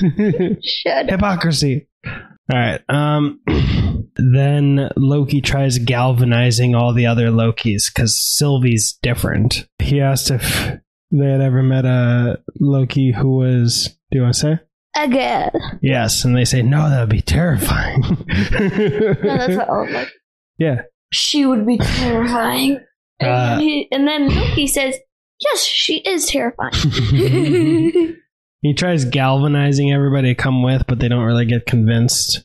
Shut 0.63 1.05
up. 1.05 1.09
Hypocrisy. 1.09 1.87
All 2.05 2.59
right. 2.59 2.81
Um 2.89 3.39
then 4.15 4.89
Loki 4.95 5.41
tries 5.41 5.77
galvanizing 5.79 6.75
all 6.75 6.93
the 6.93 7.05
other 7.05 7.27
Lokis 7.27 7.93
because 7.93 8.17
Sylvie's 8.19 8.97
different. 9.01 9.67
He 9.79 10.01
asked 10.01 10.31
if 10.31 10.77
they 11.11 11.25
had 11.29 11.41
ever 11.41 11.61
met 11.63 11.85
a 11.85 12.41
Loki 12.59 13.11
who 13.11 13.37
was. 13.37 13.97
Do 14.11 14.17
you 14.19 14.23
want 14.23 14.35
to 14.35 14.39
say? 14.39 14.59
A 14.97 15.07
girl. 15.07 15.51
Yes, 15.81 16.25
and 16.25 16.35
they 16.35 16.43
say 16.45 16.61
no. 16.63 16.89
That 16.89 17.01
would 17.01 17.09
be 17.09 17.21
terrifying. 17.21 18.01
No, 18.01 19.13
that's 19.21 19.55
what 19.55 19.69
I 19.69 19.81
was 19.81 19.91
like. 19.91 20.11
yeah. 20.57 20.81
She 21.13 21.45
would 21.45 21.65
be 21.67 21.77
terrifying. 21.77 22.79
And, 23.19 23.29
Uh, 23.31 23.57
he, 23.59 23.87
and 23.91 24.07
then 24.07 24.29
Loki 24.29 24.67
says, 24.67 24.95
"Yes, 25.41 25.63
she 25.63 25.97
is 25.97 26.27
terrifying." 26.27 26.71
He 28.61 28.73
tries 28.73 29.05
galvanizing 29.05 29.91
everybody 29.93 30.29
to 30.35 30.35
come 30.35 30.61
with, 30.63 30.85
but 30.87 30.99
they 30.99 31.07
don't 31.07 31.23
really 31.25 31.45
get 31.45 31.65
convinced. 31.67 32.43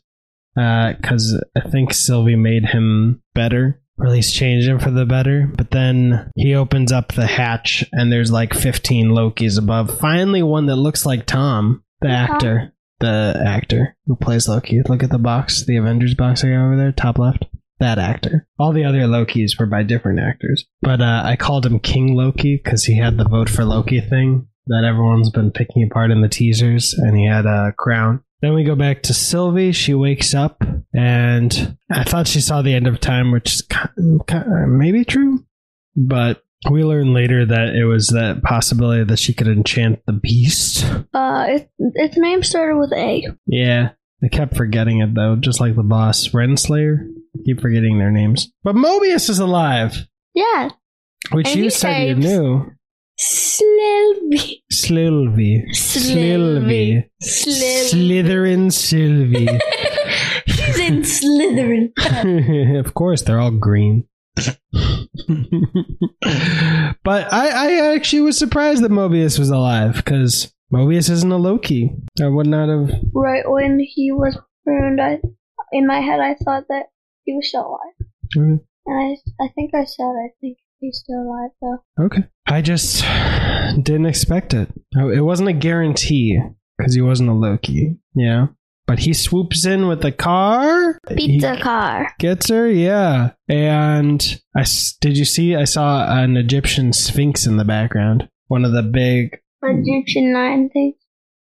Because 0.55 1.43
I 1.57 1.69
think 1.69 1.93
Sylvie 1.95 2.37
made 2.37 2.67
him 2.67 3.23
better, 3.35 3.83
or 3.99 4.07
at 4.07 4.13
least 4.13 4.35
changed 4.35 4.69
him 4.69 4.79
for 4.79 4.91
the 4.91 5.05
better. 5.07 5.51
But 5.57 5.71
then 5.71 6.31
he 6.37 6.55
opens 6.55 6.93
up 6.93 7.13
the 7.13 7.27
hatch, 7.27 7.85
and 7.93 8.13
there's 8.13 8.31
like 8.31 8.53
15 8.55 9.09
Lokis 9.09 9.59
above. 9.59 9.99
Finally, 9.99 10.43
one 10.43 10.67
that 10.67 10.77
looks 10.77 11.05
like 11.07 11.27
Tom, 11.27 11.83
the 12.03 12.11
actor. 12.11 12.73
The 13.01 13.43
actor 13.45 13.97
who 14.07 14.15
plays 14.15 14.49
Loki. 14.49 14.81
Look 14.89 15.03
at 15.03 15.11
the 15.11 15.19
box, 15.19 15.65
the 15.65 15.77
Avengers 15.77 16.15
box 16.15 16.45
I 16.45 16.51
got 16.51 16.65
over 16.65 16.77
there, 16.77 16.93
top 16.93 17.19
left. 17.19 17.47
That 17.81 17.99
actor. 17.99 18.47
All 18.61 18.73
the 18.73 18.85
other 18.85 19.01
Lokis 19.01 19.59
were 19.59 19.67
by 19.67 19.83
different 19.83 20.21
actors. 20.21 20.67
But 20.83 21.01
uh, 21.01 21.23
I 21.25 21.35
called 21.35 21.67
him 21.67 21.81
King 21.81 22.15
Loki 22.15 22.61
because 22.63 22.85
he 22.85 22.97
had 22.97 23.17
the 23.17 23.29
vote 23.29 23.49
for 23.49 23.65
Loki 23.65 24.01
thing 24.01 24.47
that 24.69 24.85
everyone's 24.85 25.31
been 25.31 25.51
picking 25.51 25.83
apart 25.83 26.13
in 26.13 26.21
the 26.21 26.29
teasers, 26.29 26.95
and 26.95 27.17
he 27.17 27.27
had 27.27 27.45
a 27.45 27.73
crown. 27.77 28.23
Then 28.41 28.55
we 28.55 28.63
go 28.63 28.77
back 28.77 29.03
to 29.03 29.15
Sylvie. 29.15 29.73
She 29.73 29.95
wakes 29.95 30.33
up, 30.33 30.63
and 30.95 31.77
I 31.91 32.05
thought 32.05 32.29
she 32.29 32.41
saw 32.41 32.63
the 32.63 32.75
end 32.75 32.87
of 32.87 33.01
time, 33.01 33.33
which 33.33 33.53
is 33.55 33.63
ki- 33.63 34.21
ki- 34.29 34.39
maybe 34.69 35.05
true, 35.05 35.45
but 35.97 36.43
we 36.71 36.85
learn 36.85 37.13
later 37.13 37.45
that 37.45 37.75
it 37.75 37.85
was 37.85 38.09
that 38.09 38.43
possibility 38.43 39.05
that 39.05 39.19
she 39.19 39.35
could 39.35 39.49
enchant 39.49 40.01
the 40.07 40.13
beast. 40.13 40.85
uh, 41.13 41.47
it, 41.49 41.71
its 41.79 42.17
name 42.17 42.43
started 42.43 42.79
with 42.79 42.93
A. 42.93 43.27
Yeah, 43.47 43.91
I 44.23 44.29
kept 44.29 44.57
forgetting 44.57 45.01
it 45.01 45.15
though, 45.15 45.37
just 45.37 45.61
like 45.61 45.75
the 45.77 45.83
boss 45.83 46.29
Renslayer. 46.29 46.99
I 47.35 47.39
keep 47.45 47.61
forgetting 47.61 47.99
their 47.99 48.11
names. 48.11 48.53
But 48.63 48.77
Mobius 48.77 49.29
is 49.31 49.39
alive, 49.39 50.07
Yeah, 50.35 50.69
which 51.33 51.49
And 51.49 51.57
you 51.61 51.71
said 51.71 52.09
you 52.09 52.15
knew. 52.17 52.71
Sylvie. 53.19 54.65
Sylvie. 54.71 55.65
Sylvie. 55.73 57.11
Slytherin. 57.23 58.73
Sylvie. 58.73 59.47
He's 60.47 60.79
in 60.79 61.03
Slytherin. 61.03 62.79
of 62.87 62.95
course, 62.95 63.23
they're 63.23 63.39
all 63.41 63.51
green. 63.51 64.05
but 67.05 67.33
I, 67.33 67.49
I 67.49 67.95
actually 67.95 68.23
was 68.23 68.39
surprised 68.39 68.83
that 68.83 68.91
Mobius 68.91 69.39
was 69.39 69.51
alive 69.51 69.97
because 69.97 70.53
Mobius 70.73 71.11
isn't 71.11 71.31
a 71.33 71.37
Loki. 71.37 71.91
I 72.21 72.29
would 72.29 72.47
not 72.47 72.69
have. 72.69 72.91
right 73.15 73.45
when 73.47 73.79
he 73.81 74.11
was 74.13 74.39
pruned, 74.65 75.01
I, 75.01 75.21
in 75.73 75.87
my 75.87 76.01
head, 76.01 76.21
I 76.21 76.35
thought 76.45 76.65
that 76.69 76.87
he 77.25 77.35
was 77.35 77.49
still 77.49 77.67
alive. 77.67 78.09
Mhm. 78.37 78.61
And 78.87 78.99
I, 78.99 79.45
I 79.45 79.49
think 79.55 79.75
I 79.75 79.85
said 79.85 80.05
I 80.07 80.31
think 80.41 80.59
he's 80.81 80.99
still 81.05 81.21
alive 81.23 81.51
though. 81.61 82.05
Okay. 82.07 82.25
I 82.47 82.63
just 82.63 83.03
didn't 83.83 84.07
expect 84.07 84.55
it. 84.55 84.69
It 84.97 85.25
wasn't 85.25 85.51
a 85.51 85.53
guarantee 85.53 86.41
because 86.77 86.95
he 86.95 87.01
wasn't 87.01 87.29
a 87.31 87.35
Loki. 87.35 87.97
Yeah. 88.15 88.47
But 88.87 89.01
he 89.01 89.15
swoops 89.15 89.65
in 89.65 89.87
with 89.87 90.05
a 90.05 90.13
car. 90.13 90.99
Pizza 91.09 91.55
He 91.55 91.63
car. 91.63 92.13
gets 92.19 92.49
her, 92.49 92.69
yeah. 92.69 93.31
And 93.49 94.41
i 94.57 94.65
did 95.01 95.17
you 95.17 95.25
see? 95.25 95.55
I 95.55 95.65
saw 95.65 96.21
an 96.23 96.37
Egyptian 96.37 96.93
sphinx 96.93 97.47
in 97.47 97.57
the 97.57 97.65
background. 97.65 98.29
One 98.49 98.65
of 98.65 98.73
the 98.73 98.83
big. 98.83 99.39
Egyptian 99.63 100.33
nine 100.33 100.69
things. 100.71 100.97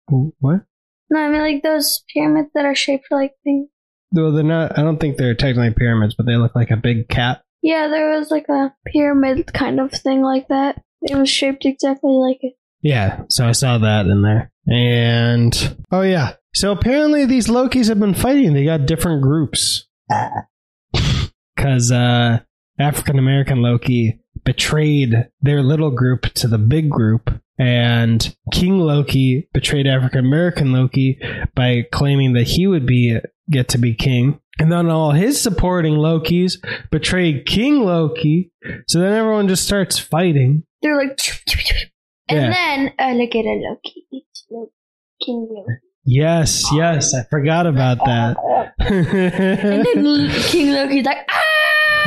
What? 0.09 0.63
No, 1.11 1.21
I 1.21 1.29
mean 1.29 1.41
like 1.41 1.63
those 1.63 2.05
pyramids 2.13 2.51
that 2.55 2.65
are 2.65 2.75
shaped 2.75 3.07
like 3.11 3.33
things. 3.45 3.69
Well, 4.13 4.33
they're 4.33 4.45
not. 4.45 4.79
I 4.79 4.83
don't 4.83 4.99
think 4.99 5.17
they're 5.17 5.35
technically 5.35 5.75
pyramids, 5.75 6.15
but 6.15 6.27
they 6.27 6.37
look 6.37 6.55
like 6.55 6.71
a 6.71 6.77
big 6.77 7.09
cat. 7.09 7.43
Yeah, 7.63 7.89
there 7.89 8.11
was 8.17 8.31
like 8.31 8.49
a 8.49 8.73
pyramid 8.87 9.53
kind 9.53 9.81
of 9.81 9.91
thing 9.91 10.23
like 10.23 10.47
that. 10.49 10.81
It 11.03 11.17
was 11.17 11.29
shaped 11.29 11.65
exactly 11.65 12.13
like 12.13 12.39
it. 12.43 12.55
Yeah, 12.83 13.23
so 13.29 13.47
I 13.47 13.53
saw 13.53 13.79
that 13.79 14.07
in 14.07 14.23
there. 14.23 14.53
And 14.69 15.77
oh 15.91 16.03
yeah. 16.03 16.35
So 16.55 16.73
apparently 16.73 17.27
these 17.27 17.49
Lokis 17.49 17.89
have 17.89 18.01
been 18.01 18.15
fighting. 18.15 18.53
They 18.55 18.65
got 18.65 18.87
different 18.87 19.23
groups. 19.23 19.87
Cuz 21.57 21.93
uh 21.93 22.41
African 22.79 23.19
American 23.19 23.63
Loki 23.63 24.21
betrayed 24.45 25.29
their 25.41 25.63
little 25.63 25.91
group 25.91 26.23
to 26.35 26.47
the 26.47 26.59
big 26.59 26.91
group 26.91 27.41
and 27.59 28.37
King 28.53 28.79
Loki 28.79 29.49
betrayed 29.53 29.87
African 29.87 30.21
American 30.21 30.73
Loki 30.73 31.19
by 31.55 31.87
claiming 31.91 32.35
that 32.35 32.47
he 32.47 32.67
would 32.67 32.87
be 32.87 33.19
get 33.51 33.69
to 33.69 33.79
be 33.79 33.95
king. 33.95 34.41
And 34.59 34.73
then 34.73 34.89
all 34.89 35.13
his 35.13 35.41
supporting 35.41 35.95
Lokis 35.95 36.57
betrayed 36.91 37.47
King 37.47 37.81
Loki. 37.81 38.53
So 38.89 39.01
then 39.01 39.13
everyone 39.13 39.49
just 39.49 39.67
starts 39.67 39.99
fighting. 39.99 40.65
They're 40.83 40.97
like, 40.97 41.19
and 42.29 42.41
Yeah. 42.41 42.51
then 42.51 42.93
alligator 42.99 43.55
Loki 43.55 44.07
eats 44.13 44.45
Loki, 44.51 44.73
King 45.25 45.49
Loki. 45.51 45.73
Yes, 46.09 46.65
yes, 46.73 47.15
I 47.15 47.25
forgot 47.31 47.67
about 47.67 47.99
that. 48.05 48.37
And 48.79 49.85
then 50.07 50.31
King 50.43 50.71
Loki's 50.73 51.05
like, 51.05 51.27
ah! 51.29 51.43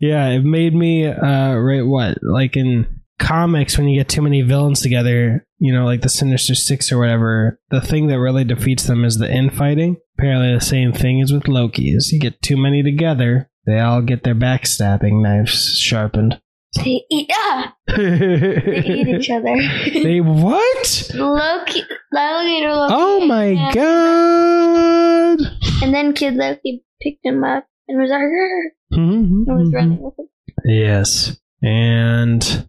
yeah, 0.00 0.28
it 0.28 0.44
made 0.44 0.74
me 0.74 1.06
uh 1.06 1.54
right 1.56 1.82
what 1.84 2.18
like 2.22 2.56
in 2.56 2.86
comics 3.18 3.76
when 3.76 3.88
you 3.88 3.98
get 3.98 4.08
too 4.08 4.22
many 4.22 4.42
villains 4.42 4.80
together, 4.80 5.44
you 5.58 5.72
know, 5.72 5.84
like 5.84 6.02
the 6.02 6.08
Sinister 6.08 6.54
Six 6.54 6.92
or 6.92 6.98
whatever. 6.98 7.58
The 7.70 7.80
thing 7.80 8.06
that 8.08 8.20
really 8.20 8.44
defeats 8.44 8.84
them 8.86 9.04
is 9.04 9.18
the 9.18 9.28
infighting. 9.32 9.96
Apparently, 10.16 10.54
the 10.54 10.60
same 10.64 10.92
thing 10.92 11.18
is 11.18 11.32
with 11.32 11.48
Loki. 11.48 11.90
Is 11.90 12.12
you 12.12 12.20
get 12.20 12.40
too 12.42 12.56
many 12.56 12.82
together, 12.82 13.50
they 13.66 13.80
all 13.80 14.02
get 14.02 14.22
their 14.22 14.34
backstabbing 14.36 15.20
knives 15.22 15.76
sharpened. 15.78 16.40
They 16.76 17.02
eat, 17.10 17.30
ah! 17.32 17.74
They 17.86 18.82
eat 18.84 19.08
each 19.08 19.30
other. 19.36 19.56
they 20.02 20.20
what? 20.20 21.10
Loki, 21.14 21.82
alligator 22.14 22.74
Loki. 22.74 22.94
Oh 22.96 23.26
my 23.26 23.54
god! 23.74 25.38
And 25.82 25.94
then 25.94 26.12
Kid 26.12 26.34
Loki 26.34 26.84
picked 27.02 27.24
him 27.24 27.42
up 27.42 27.66
and 27.88 27.98
was 28.00 28.10
like, 28.10 28.20
"Rrr," 28.20 28.70
and 28.92 29.46
was 29.46 29.72
running 29.72 30.00
with 30.02 30.14
him. 30.18 30.28
Yes. 30.64 31.38
And 31.62 32.68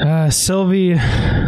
uh, 0.00 0.30
Sylvie 0.30 0.98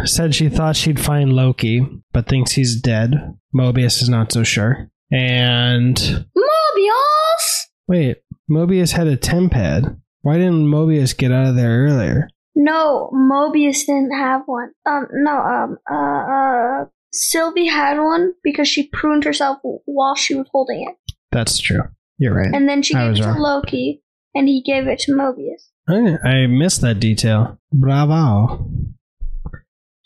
said 0.05 0.35
she 0.35 0.49
thought 0.49 0.75
she'd 0.75 0.99
find 0.99 1.33
Loki, 1.33 1.87
but 2.11 2.27
thinks 2.27 2.51
he's 2.51 2.79
dead. 2.79 3.13
Mobius 3.55 4.01
is 4.01 4.09
not 4.09 4.31
so 4.31 4.43
sure. 4.43 4.89
And 5.11 5.95
Mobius! 5.95 7.65
wait, 7.87 8.17
Mobius 8.49 8.91
had 8.91 9.07
a 9.07 9.17
tempad. 9.17 9.97
Why 10.21 10.37
didn't 10.37 10.67
Mobius 10.67 11.17
get 11.17 11.31
out 11.31 11.47
of 11.47 11.55
there 11.55 11.85
earlier? 11.85 12.27
No, 12.55 13.09
Mobius 13.13 13.85
didn't 13.85 14.11
have 14.17 14.41
one. 14.45 14.71
Um, 14.85 15.07
no, 15.13 15.37
um, 15.37 15.77
uh, 15.89 15.95
uh, 15.95 16.85
Sylvie 17.13 17.67
had 17.67 17.97
one 17.99 18.33
because 18.43 18.67
she 18.67 18.87
pruned 18.89 19.23
herself 19.23 19.59
while 19.85 20.15
she 20.15 20.35
was 20.35 20.47
holding 20.51 20.85
it. 20.87 20.95
That's 21.31 21.57
true. 21.59 21.83
You're 22.17 22.35
right. 22.35 22.53
And 22.53 22.67
then 22.69 22.83
she 22.83 22.93
I 22.93 23.07
gave 23.07 23.17
it 23.17 23.21
to 23.23 23.27
wrong. 23.29 23.39
Loki, 23.39 24.03
and 24.35 24.47
he 24.47 24.61
gave 24.61 24.87
it 24.87 24.99
to 24.99 25.13
Mobius. 25.13 25.69
I, 25.89 26.17
I 26.29 26.47
missed 26.47 26.81
that 26.81 26.99
detail. 26.99 27.57
Bravo. 27.73 28.69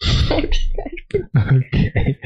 Okay. 1.37 2.17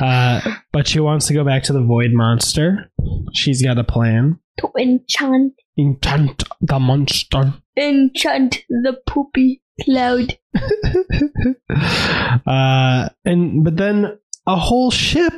Uh, 0.00 0.40
but 0.72 0.86
she 0.86 1.00
wants 1.00 1.26
to 1.26 1.34
go 1.34 1.44
back 1.44 1.62
to 1.64 1.72
the 1.72 1.82
Void 1.82 2.10
Monster. 2.12 2.90
She's 3.32 3.62
got 3.62 3.78
a 3.78 3.84
plan. 3.84 4.38
to 4.58 4.68
enchant, 4.78 5.54
Enchant 5.78 6.42
the 6.60 6.78
monster. 6.78 7.54
enchant 7.76 8.64
the 8.68 8.96
poopy 9.06 9.62
cloud. 9.82 10.38
uh, 12.46 13.08
and 13.24 13.64
but 13.64 13.76
then 13.76 14.18
a 14.46 14.56
whole 14.56 14.90
ship, 14.90 15.32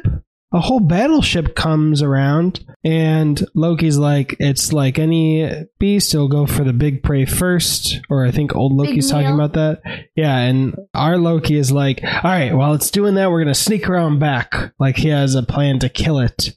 a 0.52 0.61
whole 0.61 0.81
battleship 0.81 1.55
comes 1.55 2.02
around, 2.02 2.64
and 2.85 3.47
Loki's 3.55 3.97
like, 3.99 4.37
it's 4.38 4.73
like 4.73 4.99
any 4.99 5.66
beast, 5.78 6.12
he'll 6.12 6.28
go 6.28 6.47
for 6.47 6.64
the 6.64 6.73
big 6.73 7.02
prey 7.02 7.25
first. 7.25 8.00
Or 8.11 8.26
I 8.26 8.31
think 8.31 8.55
old 8.55 8.73
Loki's 8.73 9.11
talking 9.11 9.33
about 9.33 9.55
that. 9.55 9.81
Yeah, 10.14 10.37
and 10.37 10.76
our 10.95 11.16
Loki 11.16 11.57
is 11.57 11.73
like, 11.73 12.02
all 12.02 12.21
right, 12.25 12.55
while 12.55 12.75
it's 12.75 12.90
doing 12.90 13.14
that, 13.14 13.31
we're 13.31 13.43
gonna 13.43 13.55
sneak 13.55 13.88
around 13.88 14.19
back, 14.19 14.73
like 14.78 14.97
he 14.97 15.09
has 15.09 15.35
a 15.35 15.43
plan 15.43 15.78
to 15.81 15.88
kill 15.88 16.19
it. 16.19 16.57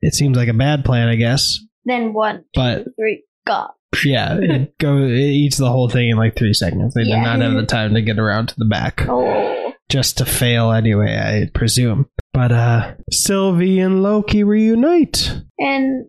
It 0.00 0.14
seems 0.14 0.36
like 0.36 0.48
a 0.48 0.54
bad 0.54 0.84
plan, 0.84 1.08
I 1.08 1.16
guess, 1.16 1.58
Then 1.88 2.12
one, 2.12 2.44
but 2.54 2.84
two, 2.84 2.92
three, 2.96 3.24
go. 3.46 3.66
yeah, 4.04 4.36
it 4.40 4.78
go 4.78 4.98
it 4.98 5.10
eats 5.18 5.56
the 5.56 5.70
whole 5.70 5.88
thing 5.88 6.10
in 6.10 6.16
like 6.16 6.36
three 6.36 6.52
seconds. 6.54 6.94
They 6.94 7.02
Yeah. 7.02 7.16
did 7.16 7.22
not 7.24 7.40
have 7.40 7.54
the 7.54 7.66
time 7.66 7.94
to 7.94 8.02
get 8.02 8.18
around 8.18 8.48
to 8.50 8.54
the 8.58 8.66
back 8.66 9.06
Oh, 9.08 9.72
just 9.88 10.18
to 10.18 10.24
fail 10.26 10.70
anyway, 10.70 11.16
I 11.16 11.50
presume. 11.58 12.06
But 12.34 12.52
uh, 12.52 12.94
Sylvie 13.10 13.80
and 13.80 14.02
Loki 14.02 14.44
reunite, 14.44 15.40
And 15.58 16.06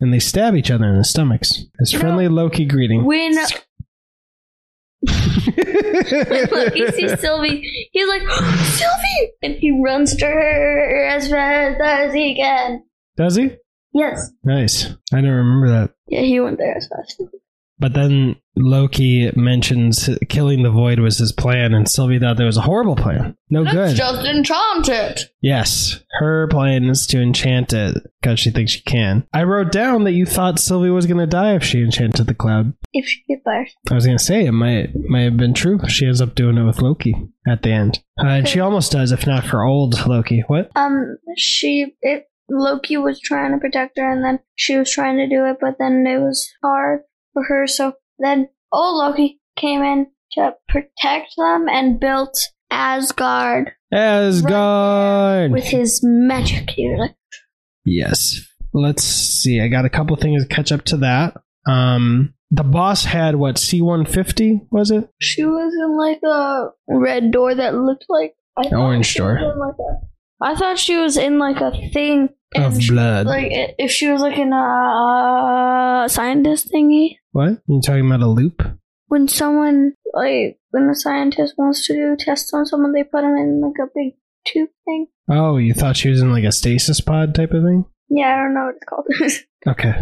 and 0.00 0.12
they 0.12 0.18
stab 0.18 0.54
each 0.56 0.70
other 0.70 0.86
in 0.86 0.98
the 0.98 1.04
stomachs. 1.04 1.64
As 1.80 1.92
You 1.92 1.98
know, 1.98 2.02
friendly 2.02 2.28
Loki 2.28 2.64
greeting. 2.66 3.04
when 3.04 3.34
Loki 5.06 6.90
sees 6.92 7.18
Sylvie, 7.20 7.88
he's 7.92 8.08
like, 8.08 8.22
Sylvie! 8.22 9.32
And 9.42 9.54
he 9.54 9.80
runs 9.84 10.16
to 10.16 10.26
her 10.26 11.06
as 11.06 11.30
fast 11.30 11.80
as 11.82 12.12
he 12.14 12.34
can. 12.34 12.82
Does 13.16 13.36
he? 13.36 13.50
Yes. 13.96 14.30
Nice. 14.44 14.86
I 15.12 15.20
don't 15.20 15.30
remember 15.30 15.68
that. 15.70 15.90
Yeah, 16.06 16.20
he 16.20 16.38
went 16.38 16.58
there 16.58 16.76
as 16.76 16.86
fast. 16.88 17.22
But 17.78 17.92
then 17.92 18.36
Loki 18.56 19.30
mentions 19.36 20.08
killing 20.30 20.62
the 20.62 20.70
void 20.70 20.98
was 20.98 21.18
his 21.18 21.32
plan, 21.32 21.74
and 21.74 21.88
Sylvie 21.88 22.18
thought 22.18 22.38
that 22.38 22.44
was 22.44 22.56
a 22.56 22.62
horrible 22.62 22.96
plan. 22.96 23.36
No 23.50 23.64
good. 23.64 23.94
just 23.94 24.24
enchanted. 24.26 25.18
It. 25.18 25.20
Yes, 25.42 26.00
her 26.20 26.48
plan 26.48 26.84
is 26.84 27.06
to 27.08 27.20
enchant 27.20 27.74
it 27.74 28.02
because 28.20 28.40
she 28.40 28.50
thinks 28.50 28.72
she 28.72 28.80
can. 28.80 29.26
I 29.32 29.42
wrote 29.42 29.72
down 29.72 30.04
that 30.04 30.12
you 30.12 30.24
thought 30.24 30.58
Sylvie 30.58 30.88
was 30.88 31.04
going 31.06 31.18
to 31.20 31.26
die 31.26 31.54
if 31.54 31.64
she 31.64 31.82
enchanted 31.82 32.26
the 32.26 32.34
cloud. 32.34 32.72
If 32.94 33.06
she 33.06 33.22
get 33.28 33.44
by. 33.44 33.66
I 33.90 33.94
was 33.94 34.06
going 34.06 34.18
to 34.18 34.24
say 34.24 34.46
it 34.46 34.52
might 34.52 34.94
might 34.94 35.22
have 35.24 35.36
been 35.36 35.54
true. 35.54 35.78
She 35.86 36.06
ends 36.06 36.22
up 36.22 36.34
doing 36.34 36.56
it 36.56 36.64
with 36.64 36.80
Loki 36.80 37.14
at 37.46 37.62
the 37.62 37.72
end, 37.72 38.02
uh, 38.18 38.28
and 38.28 38.48
she 38.48 38.60
almost 38.60 38.92
does 38.92 39.12
if 39.12 39.26
not 39.26 39.44
for 39.44 39.62
old 39.62 40.06
Loki. 40.06 40.42
What? 40.46 40.70
Um, 40.74 41.18
she, 41.36 41.94
it, 42.00 42.26
Loki 42.48 42.96
was 42.96 43.20
trying 43.20 43.52
to 43.52 43.58
protect 43.58 43.98
her 43.98 44.10
and 44.10 44.24
then 44.24 44.38
she 44.54 44.76
was 44.76 44.90
trying 44.90 45.16
to 45.18 45.28
do 45.28 45.44
it, 45.46 45.56
but 45.60 45.76
then 45.78 46.04
it 46.06 46.18
was 46.18 46.48
hard 46.62 47.00
for 47.32 47.44
her, 47.44 47.66
so 47.66 47.94
then 48.18 48.48
old 48.72 48.96
Loki 48.98 49.40
came 49.56 49.82
in 49.82 50.06
to 50.32 50.54
protect 50.68 51.34
them 51.36 51.66
and 51.68 51.98
built 52.00 52.38
Asgard 52.70 53.72
Asgard. 53.92 55.52
with 55.52 55.64
his 55.64 56.00
magic. 56.02 56.70
Yes. 57.84 58.40
Let's 58.72 59.02
see. 59.04 59.60
I 59.60 59.68
got 59.68 59.84
a 59.84 59.90
couple 59.90 60.16
things 60.16 60.42
to 60.46 60.48
catch 60.54 60.72
up 60.72 60.84
to 60.86 60.96
that. 60.98 61.34
Um, 61.66 62.34
the 62.50 62.64
boss 62.64 63.04
had 63.04 63.36
what 63.36 63.58
C 63.58 63.80
one 63.80 64.04
fifty 64.04 64.60
was 64.70 64.90
it? 64.90 65.08
She 65.20 65.44
was 65.44 65.72
in 65.72 65.96
like 65.96 66.20
a 66.22 66.68
red 66.88 67.30
door 67.30 67.54
that 67.54 67.74
looked 67.74 68.06
like 68.08 68.34
I 68.56 68.64
thought 68.64 68.72
Orange 68.74 69.14
door. 69.14 69.34
like 69.56 69.74
a- 69.78 70.06
I 70.40 70.54
thought 70.54 70.78
she 70.78 70.96
was 70.96 71.16
in 71.16 71.38
like 71.38 71.60
a 71.60 71.72
thing 71.92 72.28
Of 72.54 72.82
she- 72.82 72.92
blood. 72.92 73.26
like 73.26 73.48
if 73.78 73.90
she 73.90 74.08
was 74.10 74.20
like 74.20 74.38
in 74.38 74.52
a 74.52 76.04
uh, 76.04 76.08
scientist 76.08 76.70
thingy. 76.72 77.16
What? 77.32 77.60
You 77.66 77.80
talking 77.84 78.06
about 78.06 78.20
a 78.22 78.26
loop? 78.28 78.62
When 79.08 79.28
someone 79.28 79.92
like 80.14 80.58
when 80.70 80.88
a 80.90 80.94
scientist 80.94 81.54
wants 81.56 81.86
to 81.86 81.94
do 81.94 82.16
tests 82.18 82.52
on 82.52 82.66
someone, 82.66 82.92
they 82.92 83.04
put 83.04 83.22
them 83.22 83.36
in 83.36 83.60
like 83.60 83.78
a 83.80 83.90
big 83.94 84.14
tube 84.46 84.68
thing. 84.84 85.06
Oh, 85.30 85.56
you 85.58 85.74
thought 85.74 85.96
she 85.96 86.08
was 86.10 86.20
in 86.20 86.32
like 86.32 86.44
a 86.44 86.52
stasis 86.52 87.00
pod 87.00 87.34
type 87.34 87.52
of 87.52 87.62
thing? 87.62 87.84
Yeah, 88.08 88.34
I 88.34 88.36
don't 88.36 88.54
know 88.54 88.66
what 88.66 88.74
it's 88.76 88.84
called. 88.84 89.42
Okay. 89.68 89.94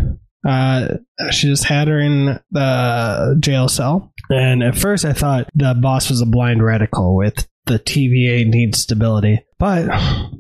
Uh, 0.47 0.97
she 1.31 1.47
just 1.49 1.65
had 1.65 1.89
her 1.89 1.99
in 1.99 2.39
the 2.51 3.37
jail 3.41 3.67
cell, 3.67 4.13
and 4.29 4.63
at 4.63 4.77
first 4.77 5.07
I 5.07 5.15
thought 5.15 5.49
the 5.55 5.73
boss 5.75 6.11
was 6.11 6.21
a 6.21 6.27
blind 6.27 6.63
radical 6.63 7.17
with 7.17 7.49
the 7.65 7.79
TVA 7.79 8.47
needs 8.47 8.77
stability, 8.79 9.43
but 9.65 9.87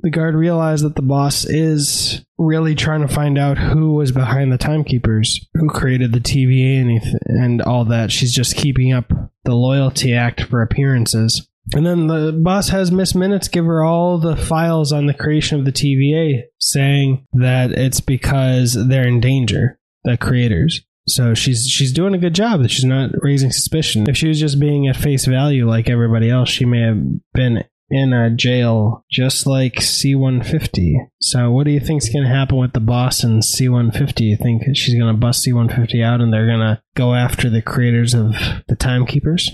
the 0.02 0.10
guard 0.10 0.34
realized 0.34 0.84
that 0.84 0.96
the 0.96 1.02
boss 1.02 1.46
is 1.46 2.22
really 2.36 2.74
trying 2.74 3.00
to 3.00 3.08
find 3.08 3.38
out 3.38 3.56
who 3.56 3.94
was 3.94 4.12
behind 4.12 4.52
the 4.52 4.58
timekeepers, 4.58 5.48
who 5.54 5.70
created 5.70 6.12
the 6.12 6.20
TVA 6.20 6.82
and 6.82 7.00
and 7.24 7.62
all 7.62 7.86
that. 7.86 8.12
She's 8.12 8.34
just 8.34 8.54
keeping 8.54 8.92
up 8.92 9.10
the 9.44 9.54
loyalty 9.54 10.12
act 10.12 10.42
for 10.42 10.60
appearances. 10.60 11.48
And 11.72 11.86
then 11.86 12.06
the 12.08 12.38
boss 12.38 12.68
has 12.68 12.92
Miss 12.92 13.14
Minutes 13.14 13.48
give 13.48 13.64
her 13.64 13.82
all 13.82 14.18
the 14.18 14.36
files 14.36 14.92
on 14.92 15.06
the 15.06 15.14
creation 15.14 15.58
of 15.58 15.64
the 15.64 15.72
TVA, 15.72 16.42
saying 16.60 17.26
that 17.32 17.70
it's 17.72 18.00
because 18.00 18.74
they're 18.74 19.08
in 19.08 19.22
danger, 19.22 19.78
the 20.04 20.18
creators. 20.18 20.82
So 21.08 21.32
she's 21.32 21.66
she's 21.66 21.94
doing 21.94 22.12
a 22.12 22.18
good 22.18 22.34
job 22.34 22.60
that 22.60 22.70
she's 22.70 22.84
not 22.84 23.12
raising 23.22 23.52
suspicion. 23.52 24.06
If 24.06 24.18
she 24.18 24.28
was 24.28 24.38
just 24.38 24.60
being 24.60 24.86
at 24.86 24.96
face 24.96 25.24
value 25.24 25.66
like 25.66 25.88
everybody 25.88 26.28
else, 26.28 26.50
she 26.50 26.66
may 26.66 26.82
have 26.82 27.02
been 27.32 27.64
in 27.90 28.12
a 28.12 28.30
jail 28.30 29.04
just 29.10 29.46
like 29.46 29.74
C150. 29.74 30.94
So 31.20 31.50
what 31.50 31.64
do 31.64 31.70
you 31.72 31.80
think's 31.80 32.08
going 32.08 32.24
to 32.24 32.30
happen 32.30 32.58
with 32.58 32.72
the 32.72 32.80
boss 32.80 33.22
and 33.24 33.42
C150? 33.42 34.20
You 34.20 34.36
think 34.36 34.62
she's 34.74 34.98
going 34.98 35.12
to 35.14 35.18
bust 35.20 35.46
C150 35.46 36.04
out 36.04 36.20
and 36.20 36.32
they're 36.32 36.46
going 36.46 36.60
to 36.60 36.82
go 36.96 37.14
after 37.14 37.50
the 37.50 37.62
creators 37.62 38.14
of 38.14 38.32
the 38.68 38.76
timekeepers? 38.76 39.50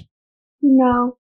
no, 0.63 1.17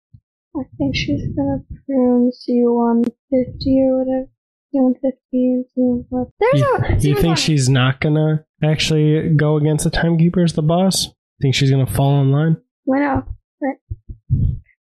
I 0.58 0.62
think 0.78 0.96
she's 0.96 1.20
gonna 1.36 1.58
prune 1.84 2.32
C 2.32 2.62
one 2.64 3.04
fifty 3.30 3.78
or 3.82 3.98
whatever. 3.98 4.28
C 4.72 4.80
one 4.80 4.94
fifty 4.94 5.18
and 5.32 5.64
C 5.74 5.80
one. 6.08 6.26
There's 6.40 6.60
You, 6.60 6.78
a. 6.82 6.96
you 6.98 7.20
think 7.20 7.36
she's 7.36 7.68
not 7.68 8.00
gonna 8.00 8.46
actually 8.64 9.34
go 9.36 9.58
against 9.58 9.84
the 9.84 9.90
timekeepers, 9.90 10.54
the 10.54 10.62
boss? 10.62 11.08
Think 11.42 11.54
she's 11.54 11.70
gonna 11.70 11.86
fall 11.86 12.22
in 12.22 12.32
line? 12.32 12.56
Why 12.84 13.00
not? 13.00 13.28
Right. 13.60 13.76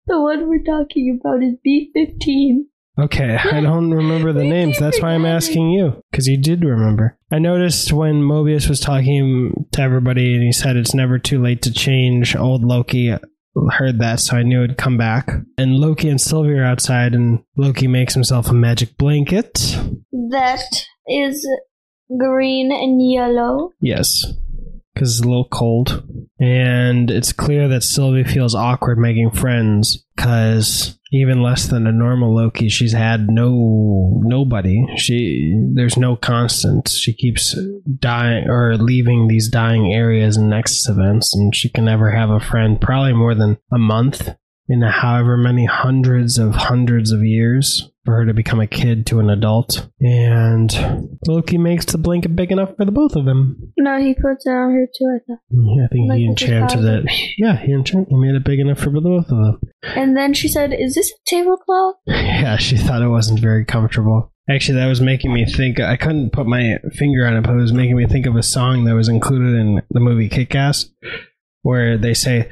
The 0.07 0.21
one 0.21 0.47
we're 0.47 0.63
talking 0.63 1.19
about 1.19 1.43
is 1.43 1.55
B 1.63 1.91
fifteen. 1.93 2.67
Okay, 2.99 3.37
I 3.37 3.59
don't 3.61 3.91
remember 3.91 4.33
the 4.33 4.43
names. 4.43 4.77
That's 4.77 5.01
why 5.01 5.13
I'm 5.13 5.25
asking 5.25 5.71
you 5.71 6.03
because 6.11 6.27
you 6.27 6.37
did 6.37 6.63
remember. 6.63 7.17
I 7.31 7.39
noticed 7.39 7.91
when 7.91 8.21
Mobius 8.21 8.69
was 8.69 8.79
talking 8.79 9.65
to 9.71 9.81
everybody 9.81 10.35
and 10.35 10.43
he 10.43 10.51
said 10.51 10.75
it's 10.75 10.93
never 10.93 11.17
too 11.17 11.41
late 11.41 11.63
to 11.63 11.73
change. 11.73 12.35
Old 12.35 12.63
Loki 12.63 13.17
heard 13.71 13.99
that, 13.99 14.19
so 14.19 14.37
I 14.37 14.43
knew 14.43 14.63
it'd 14.63 14.77
come 14.77 14.97
back. 14.97 15.31
And 15.57 15.75
Loki 15.75 16.07
and 16.09 16.21
Sylvie 16.21 16.53
are 16.53 16.63
outside, 16.63 17.15
and 17.15 17.43
Loki 17.57 17.87
makes 17.87 18.13
himself 18.13 18.49
a 18.49 18.53
magic 18.53 18.95
blanket. 18.97 19.53
That 20.11 20.85
is 21.07 21.47
green 22.15 22.71
and 22.71 23.01
yellow. 23.01 23.71
Yes, 23.79 24.23
because 24.93 25.17
it's 25.17 25.25
a 25.25 25.27
little 25.27 25.47
cold. 25.49 26.03
And 26.39 27.11
it's 27.11 27.31
clear 27.31 27.67
that 27.67 27.83
Sylvie 27.83 28.23
feels 28.23 28.55
awkward 28.55 28.97
making 28.97 29.31
friends 29.31 30.03
because 30.15 30.99
even 31.11 31.43
less 31.43 31.67
than 31.67 31.85
a 31.85 31.91
normal 31.91 32.35
Loki, 32.35 32.69
she's 32.69 32.93
had 32.93 33.29
no 33.29 34.19
nobody. 34.23 34.83
She 34.97 35.53
there's 35.73 35.95
no 35.95 36.15
constant. 36.15 36.89
She 36.89 37.13
keeps 37.13 37.55
dying 37.99 38.49
or 38.49 38.77
leaving 38.77 39.27
these 39.27 39.47
dying 39.47 39.93
areas 39.93 40.35
and 40.35 40.49
nexus 40.49 40.89
events, 40.89 41.35
and 41.35 41.55
she 41.55 41.69
can 41.69 41.85
never 41.85 42.09
have 42.09 42.31
a 42.31 42.39
friend. 42.39 42.81
Probably 42.81 43.13
more 43.13 43.35
than 43.35 43.57
a 43.71 43.77
month 43.77 44.35
in 44.73 44.81
however 44.81 45.37
many 45.37 45.65
hundreds 45.65 46.37
of 46.37 46.55
hundreds 46.55 47.11
of 47.11 47.23
years 47.23 47.89
for 48.05 48.15
her 48.15 48.25
to 48.25 48.33
become 48.33 48.59
a 48.59 48.67
kid 48.67 49.05
to 49.07 49.19
an 49.19 49.29
adult. 49.29 49.87
And 50.01 51.17
Loki 51.27 51.57
makes 51.57 51.85
the 51.85 51.97
blanket 51.97 52.35
big 52.35 52.51
enough 52.51 52.75
for 52.75 52.85
the 52.85 52.91
both 52.91 53.15
of 53.15 53.25
them. 53.25 53.71
No, 53.77 53.97
he 53.99 54.13
puts 54.13 54.45
it 54.45 54.49
on 54.49 54.73
her 54.73 54.87
too. 54.97 55.05
I 55.05 55.19
thought. 55.25 55.39
Yeah, 55.49 55.85
I 55.85 55.87
think 55.87 56.09
Like 56.09 56.17
he 56.17 56.25
enchanted 56.25 56.83
it. 56.83 57.05
Yeah, 57.37 57.57
he 57.57 57.71
enchanted. 57.71 58.09
He 58.09 58.17
made 58.17 58.35
it 58.35 58.43
big 58.43 58.59
enough 58.59 58.79
for 58.79 58.89
the 58.89 59.01
both 59.01 59.29
of 59.29 59.37
them. 59.37 59.61
And 59.83 60.17
then 60.17 60.33
she 60.33 60.47
said, 60.47 60.73
"Is 60.73 60.95
this 60.95 61.11
a 61.11 61.15
tablecloth?" 61.25 61.95
Yeah, 62.07 62.57
she 62.57 62.75
thought 62.77 63.01
it 63.01 63.07
wasn't 63.07 63.39
very 63.39 63.63
comfortable. 63.63 64.31
Actually, 64.49 64.79
that 64.79 64.87
was 64.87 64.99
making 64.99 65.33
me 65.33 65.45
think. 65.45 65.79
I 65.79 65.95
couldn't 65.95 66.33
put 66.33 66.45
my 66.45 66.77
finger 66.93 67.25
on 67.25 67.37
it, 67.37 67.43
but 67.43 67.53
it 67.53 67.61
was 67.61 67.71
making 67.71 67.95
me 67.95 68.05
think 68.05 68.25
of 68.25 68.35
a 68.35 68.43
song 68.43 68.83
that 68.83 68.95
was 68.95 69.07
included 69.07 69.55
in 69.55 69.81
the 69.91 70.01
movie 70.01 70.27
Kick 70.27 70.53
Ass, 70.55 70.89
where 71.61 71.97
they 71.97 72.13
say, 72.13 72.49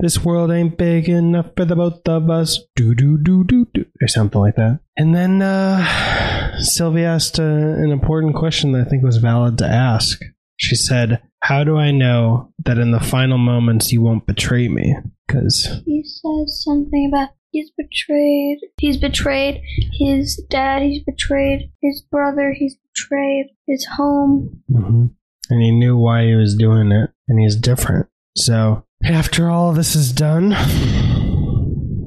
This 0.00 0.24
world 0.24 0.50
ain't 0.50 0.78
big 0.78 1.08
enough 1.08 1.50
for 1.56 1.64
the 1.64 1.76
both 1.76 2.08
of 2.08 2.30
us. 2.30 2.58
Do, 2.74 2.94
do, 2.94 3.18
do, 3.18 3.44
do, 3.44 3.66
do. 3.74 3.84
Or 4.00 4.08
something 4.08 4.40
like 4.40 4.56
that. 4.56 4.80
And 4.96 5.14
then 5.14 5.42
uh, 5.42 6.58
Sylvie 6.60 7.04
asked 7.04 7.38
uh, 7.38 7.42
an 7.42 7.90
important 7.90 8.34
question 8.34 8.72
that 8.72 8.86
I 8.86 8.90
think 8.90 9.02
was 9.02 9.18
valid 9.18 9.58
to 9.58 9.66
ask. 9.66 10.20
She 10.56 10.74
said, 10.74 11.22
How 11.42 11.64
do 11.64 11.76
I 11.76 11.90
know 11.90 12.52
that 12.64 12.78
in 12.78 12.90
the 12.92 13.00
final 13.00 13.38
moments 13.38 13.92
you 13.92 14.02
won't 14.02 14.26
betray 14.26 14.68
me? 14.68 14.96
Because 15.26 15.82
He 15.84 16.02
says 16.02 16.62
something 16.64 17.10
about 17.12 17.30
he's 17.50 17.70
betrayed. 17.76 18.58
He's 18.78 18.96
betrayed 18.96 19.60
his 19.98 20.42
dad. 20.48 20.82
He's 20.82 21.02
betrayed 21.04 21.70
his 21.82 22.02
brother. 22.10 22.54
He's 22.58 22.76
betrayed 22.94 23.46
his 23.66 23.86
home. 23.96 24.62
hmm 24.68 25.06
And 25.50 25.62
he 25.62 25.70
knew 25.70 25.96
why 25.96 26.24
he 26.24 26.34
was 26.34 26.56
doing 26.56 26.90
it, 26.92 27.10
and 27.28 27.40
he's 27.40 27.56
different. 27.56 28.08
So, 28.36 28.84
after 29.04 29.48
all 29.50 29.72
this 29.72 29.94
is 29.94 30.12
done, 30.12 30.50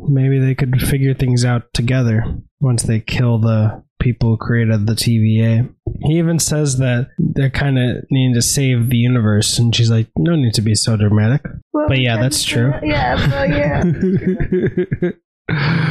maybe 0.07 0.39
they 0.39 0.55
could 0.55 0.81
figure 0.81 1.13
things 1.13 1.43
out 1.45 1.73
together 1.73 2.23
once 2.59 2.83
they 2.83 2.99
kill 2.99 3.39
the 3.39 3.83
people 3.99 4.31
who 4.31 4.37
created 4.37 4.85
the 4.85 4.93
TVA. 4.93 5.73
He 6.03 6.17
even 6.17 6.39
says 6.39 6.77
that 6.77 7.07
they're 7.17 7.49
kind 7.49 7.79
of 7.79 8.03
needing 8.11 8.33
to 8.35 8.41
save 8.41 8.89
the 8.89 8.97
universe, 8.97 9.57
and 9.57 9.75
she's 9.75 9.89
like, 9.89 10.07
no 10.17 10.35
need 10.35 10.53
to 10.55 10.61
be 10.61 10.75
so 10.75 10.97
dramatic. 10.97 11.41
Well, 11.71 11.87
But 11.87 11.99
yeah, 11.99 12.17
that's 12.17 12.43
true. 12.43 12.73
Yeah, 12.83 13.27
but 13.29 13.49
yeah. 13.49 15.11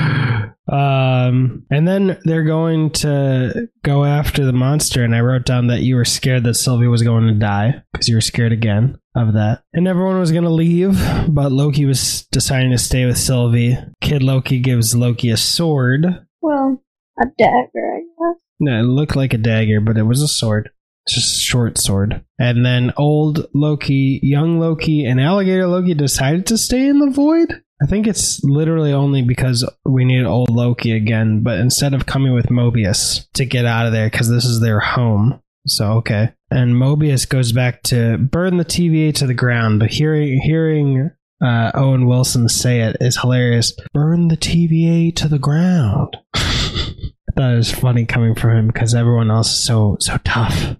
um, 0.69 1.65
and 1.71 1.87
then 1.89 2.19
they're 2.25 2.45
going 2.45 2.91
to 2.91 3.69
go 3.83 4.05
after 4.05 4.45
the 4.45 4.53
monster, 4.53 5.03
and 5.03 5.15
I 5.15 5.21
wrote 5.21 5.45
down 5.45 5.67
that 5.69 5.83
you 5.83 5.97
were 5.97 6.05
scared 6.05 6.45
that 6.45 6.55
Sylvie 6.55 6.87
was 6.87 7.03
going 7.03 7.27
to 7.27 7.35
die 7.35 7.83
because 7.93 8.09
you 8.09 8.15
were 8.15 8.21
scared 8.21 8.53
again 8.53 8.99
of 9.15 9.35
that, 9.35 9.63
and 9.73 9.89
everyone 9.89 10.19
was 10.19 10.33
going 10.33 10.45
to 10.45 10.51
leave, 10.51 10.99
but 11.29 11.53
Loki 11.53 11.85
was 11.85 12.27
deciding 12.31 12.71
to 12.71 12.79
stay 12.79 13.05
with 13.07 13.19
Sylvie. 13.19 13.77
Kid 14.01 14.23
Loki 14.23 14.61
gives 14.61 14.95
Loki 14.95 15.31
a 15.31 15.37
sword. 15.37 16.07
well, 16.41 16.83
a 17.21 17.27
dagger, 17.39 17.95
I 17.95 18.01
guess. 18.01 18.41
No, 18.61 18.79
it 18.79 18.85
looked 18.85 19.17
like 19.17 19.35
a 19.35 19.39
dagger, 19.39 19.81
but 19.81 19.99
it 19.99 20.05
was 20.05 20.23
a 20.23 20.29
sword. 20.29 20.71
It's 21.05 21.17
just 21.17 21.37
a 21.39 21.41
short 21.41 21.79
sword. 21.79 22.25
And 22.39 22.65
then 22.65 22.93
old 22.97 23.47
Loki, 23.55 24.21
young 24.23 24.61
Loki, 24.61 25.05
and 25.05 25.21
alligator 25.21 25.67
Loki 25.67 25.95
decided 25.95 26.47
to 26.47 26.57
stay 26.57 26.87
in 26.87 27.01
the 27.01 27.11
void. 27.11 27.61
I 27.83 27.87
think 27.87 28.07
it's 28.07 28.43
literally 28.45 28.93
only 28.93 29.23
because 29.23 29.69
we 29.85 30.05
need 30.05 30.25
old 30.25 30.51
Loki 30.51 30.93
again, 30.93 31.43
but 31.43 31.59
instead 31.59 31.95
of 31.95 32.07
coming 32.07 32.33
with 32.33 32.47
Mobius 32.47 33.27
to 33.33 33.45
get 33.45 33.65
out 33.65 33.87
of 33.87 33.93
there 33.93 34.09
because 34.09 34.31
this 34.31 34.45
is 34.45 34.61
their 34.61 34.79
home. 34.79 35.41
So 35.67 35.93
okay. 35.95 36.33
And 36.51 36.75
Mobius 36.75 37.29
goes 37.29 37.51
back 37.51 37.83
to 37.85 38.19
burn 38.19 38.59
the 38.59 38.65
TVA 38.65 39.15
to 39.17 39.27
the 39.27 39.35
ground, 39.35 39.81
but 39.81 39.91
hearing 39.91 40.41
hearing 40.41 41.11
uh, 41.43 41.73
Owen 41.75 42.07
Wilson 42.07 42.49
say 42.49 42.83
it 42.83 42.99
is 43.01 43.21
hilarious. 43.21 43.73
Burn 43.93 44.29
the 44.29 44.37
TVA 44.37 45.15
to 45.17 45.27
the 45.27 45.41
ground. 45.41 46.17
I 46.35 47.35
thought 47.35 47.55
it 47.55 47.57
was 47.57 47.73
funny 47.73 48.05
coming 48.07 48.35
from 48.35 48.57
him 48.57 48.67
because 48.69 48.95
everyone 48.95 49.31
else 49.31 49.51
is 49.51 49.65
so 49.65 49.97
so 49.99 50.19
tough, 50.25 50.77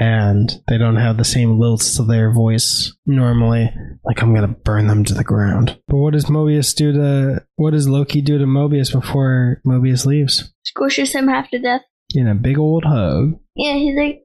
and 0.00 0.50
they 0.66 0.78
don't 0.78 0.96
have 0.96 1.16
the 1.18 1.24
same 1.24 1.58
lilts 1.60 1.94
to 1.96 2.02
their 2.04 2.32
voice 2.32 2.96
normally. 3.06 3.70
Like 4.04 4.20
I'm 4.22 4.34
gonna 4.34 4.48
burn 4.48 4.86
them 4.88 5.04
to 5.04 5.14
the 5.14 5.22
ground. 5.22 5.78
But 5.86 5.98
what 5.98 6.14
does 6.14 6.24
Mobius 6.26 6.74
do 6.74 6.92
to? 6.92 7.44
What 7.56 7.72
does 7.72 7.88
Loki 7.88 8.20
do 8.22 8.38
to 8.38 8.46
Mobius 8.46 8.90
before 8.92 9.60
Mobius 9.66 10.06
leaves? 10.06 10.52
Squishes 10.66 11.12
him 11.14 11.28
half 11.28 11.50
to 11.50 11.58
death. 11.60 11.82
In 12.14 12.26
a 12.26 12.34
big 12.34 12.58
old 12.58 12.84
hug. 12.84 13.34
Yeah, 13.54 13.74
he's 13.74 13.96
like, 13.96 14.22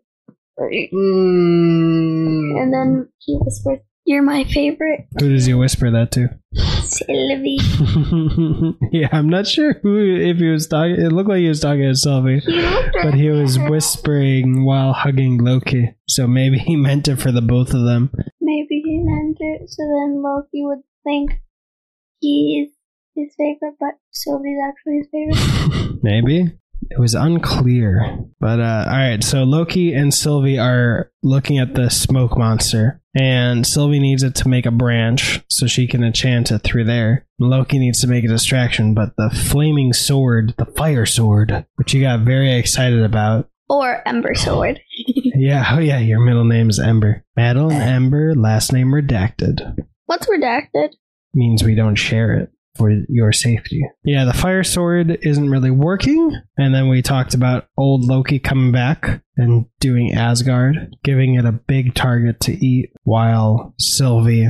Mm. 1.26 2.62
and 2.62 2.74
then 2.74 3.08
he 3.20 3.38
whispers, 3.42 3.80
"You're 4.06 4.24
my 4.24 4.44
favorite, 4.44 5.08
Who 5.20 5.30
does 5.30 5.46
he 5.46 5.54
whisper 5.54 5.92
that 5.92 6.12
to? 6.12 6.30
Sylvie." 6.84 7.58
yeah, 8.92 9.10
I'm 9.12 9.30
not 9.30 9.48
sure 9.48 9.74
who 9.82 10.16
if 10.16 10.38
he 10.38 10.48
was 10.48 10.68
talking. 10.68 10.96
It 10.96 11.12
looked 11.12 11.30
like 11.30 11.40
he 11.40 11.48
was 11.48 11.60
talking 11.60 11.84
to 11.84 11.96
Sylvie. 11.96 12.42
But 13.04 13.16
he 13.16 13.30
was 13.30 13.58
whispering 13.60 14.66
while 14.66 14.94
hugging 14.94 15.40
Loki. 15.40 15.96
So 16.08 16.28
maybe 16.28 16.58
he 16.58 16.76
meant 16.76 17.08
it 17.08 17.18
for 17.18 17.32
the 17.32 17.42
both 17.42 17.74
of 17.74 17.84
them. 17.84 18.12
Maybe 18.40 18.82
he 18.86 19.00
meant 19.04 19.38
it 19.40 19.70
so 19.70 19.84
then 19.84 20.22
Loki 20.24 20.64
would 20.64 20.84
think 21.04 21.42
he's 22.20 22.70
his 23.16 23.34
favorite, 23.38 23.76
but 23.80 23.96
Sylvie's 24.12 24.60
actually 24.64 24.98
his 24.98 25.08
favorite. 25.12 26.00
maybe. 26.04 26.58
It 26.90 27.00
was 27.00 27.14
unclear. 27.16 28.18
But 28.40 28.60
uh 28.60 28.86
all 28.88 28.94
right, 28.98 29.24
so 29.24 29.44
Loki 29.44 29.94
and 29.94 30.14
Sylvie 30.14 30.60
are 30.60 31.12
looking 31.24 31.58
at 31.60 31.74
the 31.76 31.90
smoke 31.90 32.38
monster. 32.38 33.02
And 33.18 33.66
Sylvie 33.66 34.00
needs 34.00 34.24
it 34.24 34.36
to 34.36 34.50
make 34.50 34.66
a 34.66 34.72
branch 34.72 35.42
so 35.50 35.68
she 35.68 35.88
can 35.88 36.04
enchant 36.04 36.52
it 36.52 36.60
through 36.64 36.84
there. 36.84 37.26
Loki 37.40 37.80
needs 37.80 38.02
to 38.02 38.08
make 38.08 38.26
a 38.26 38.28
distraction, 38.28 38.94
but 38.94 39.16
the 39.18 39.30
flaming 39.30 39.94
sword, 39.94 40.54
the 40.58 40.66
fire 40.66 41.06
sword, 41.06 41.66
which 41.76 41.94
you 41.94 42.02
got 42.02 42.22
very 42.26 42.54
excited 42.54 43.04
about, 43.04 43.50
Or 43.70 44.06
Ember 44.08 44.36
Sword. 44.36 44.82
Yeah, 45.38 45.66
oh 45.76 45.80
yeah, 45.80 46.00
your 46.00 46.22
middle 46.22 46.46
name's 46.46 46.80
Ember. 46.80 47.26
Madeline 47.36 47.82
Ember, 47.82 48.34
last 48.36 48.72
name 48.72 48.88
redacted. 48.88 49.76
What's 50.06 50.28
redacted? 50.28 50.94
Means 51.34 51.62
we 51.62 51.76
don't 51.76 51.96
share 51.98 52.34
it 52.40 52.52
for 52.76 52.92
your 53.10 53.32
safety. 53.32 53.82
Yeah, 54.04 54.26
the 54.26 54.34
fire 54.34 54.64
sword 54.64 55.18
isn't 55.22 55.50
really 55.50 55.72
working. 55.72 56.40
And 56.58 56.74
then 56.74 56.90
we 56.90 57.02
talked 57.02 57.34
about 57.34 57.68
old 57.78 58.04
Loki 58.06 58.40
coming 58.40 58.72
back 58.72 59.22
and 59.38 59.66
doing 59.80 60.14
Asgard, 60.14 60.96
giving 61.04 61.36
it 61.36 61.46
a 61.46 61.52
big 61.52 61.94
target 61.94 62.40
to 62.42 62.54
eat 62.54 62.92
while 63.04 63.74
Sylvie 63.80 64.48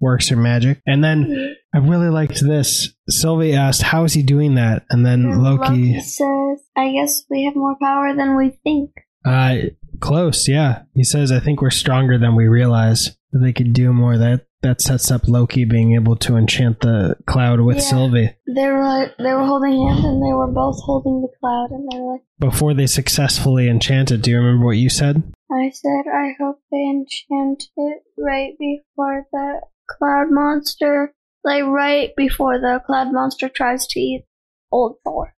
works 0.00 0.28
her 0.28 0.36
magic. 0.36 0.80
And 0.86 1.02
then 1.02 1.56
I 1.74 1.78
really 1.78 2.08
liked 2.08 2.40
this. 2.40 2.92
Sylvie 3.08 3.54
asked, 3.54 3.82
How 3.82 4.04
is 4.04 4.12
he 4.12 4.22
doing 4.22 4.56
that? 4.56 4.84
And 4.90 5.06
then 5.06 5.24
And 5.24 5.42
Loki 5.42 6.00
says, 6.00 6.60
I 6.76 6.92
guess 6.92 7.24
we 7.30 7.44
have 7.44 7.56
more 7.56 7.76
power 7.80 8.14
than 8.14 8.36
we 8.36 8.58
think. 8.64 8.90
Uh, 9.24 9.70
close, 10.00 10.48
yeah. 10.48 10.82
He 10.94 11.04
says, 11.04 11.30
I 11.30 11.40
think 11.40 11.62
we're 11.62 11.70
stronger 11.70 12.18
than 12.18 12.34
we 12.34 12.48
realize. 12.48 13.16
That 13.32 13.38
they 13.38 13.52
could 13.54 13.72
do 13.72 13.94
more. 13.94 14.18
That 14.18 14.46
that 14.62 14.80
sets 14.80 15.10
up 15.10 15.26
Loki 15.28 15.64
being 15.64 15.94
able 15.94 16.16
to 16.16 16.36
enchant 16.36 16.80
the 16.80 17.16
cloud 17.26 17.60
with 17.60 17.76
Yeah. 17.76 17.82
Sylvie 17.82 18.30
They 18.46 18.68
were 18.68 18.82
like, 18.84 19.16
they 19.18 19.32
were 19.32 19.44
holding 19.44 19.72
hands 19.88 20.04
and 20.04 20.22
they 20.22 20.32
were 20.32 20.50
both 20.50 20.76
holding 20.84 21.20
the 21.22 21.28
cloud 21.40 21.70
and 21.70 21.88
they 21.90 21.98
were 21.98 22.12
like, 22.12 22.22
before 22.38 22.72
they 22.74 22.86
successfully 22.86 23.68
enchanted. 23.68 24.22
Do 24.22 24.30
you 24.30 24.38
remember 24.38 24.66
what 24.66 24.76
you 24.76 24.88
said? 24.88 25.22
I 25.50 25.70
said, 25.70 26.04
I 26.12 26.32
hope 26.40 26.60
they 26.70 26.78
enchant 26.88 27.64
it 27.76 28.02
right 28.16 28.52
before 28.58 29.26
the 29.32 29.60
cloud 29.90 30.28
monster, 30.30 31.12
like 31.44 31.64
right 31.64 32.10
before 32.16 32.58
the 32.58 32.80
cloud 32.86 33.12
monster 33.12 33.48
tries 33.48 33.86
to 33.88 34.00
eat 34.00 34.24
old 34.70 34.96
Thor. 35.04 35.34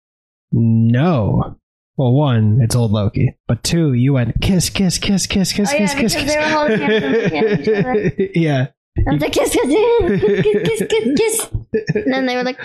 No. 0.52 1.56
Well, 1.96 2.12
one, 2.12 2.58
it's 2.62 2.74
old 2.74 2.90
Loki, 2.90 3.36
but 3.46 3.62
two, 3.62 3.92
you 3.92 4.14
went 4.14 4.40
kiss, 4.40 4.70
kiss, 4.70 4.98
kiss, 4.98 5.26
kiss, 5.26 5.52
kiss, 5.52 5.70
Oh, 5.70 5.74
yeah, 5.76 5.78
kiss, 5.78 5.94
kiss, 5.94 6.14
kiss. 6.14 6.32
they 6.34 6.38
were 6.40 6.48
holding 6.48 6.80
hands 6.80 7.04
and 7.04 7.12
looking 7.22 7.38
at 7.38 7.60
each 7.60 7.68
other. 7.68 8.12
yeah, 8.34 8.66
I 8.98 9.12
was 9.12 9.22
like, 9.22 9.32
kiss, 9.32 9.52
kiss, 9.52 9.66
kiss, 9.66 10.62
kiss, 10.68 10.82
kiss, 10.88 11.18
kiss. 11.18 11.48
And 11.94 12.12
then 12.12 12.26
they 12.26 12.36
were 12.36 12.44
like, 12.44 12.58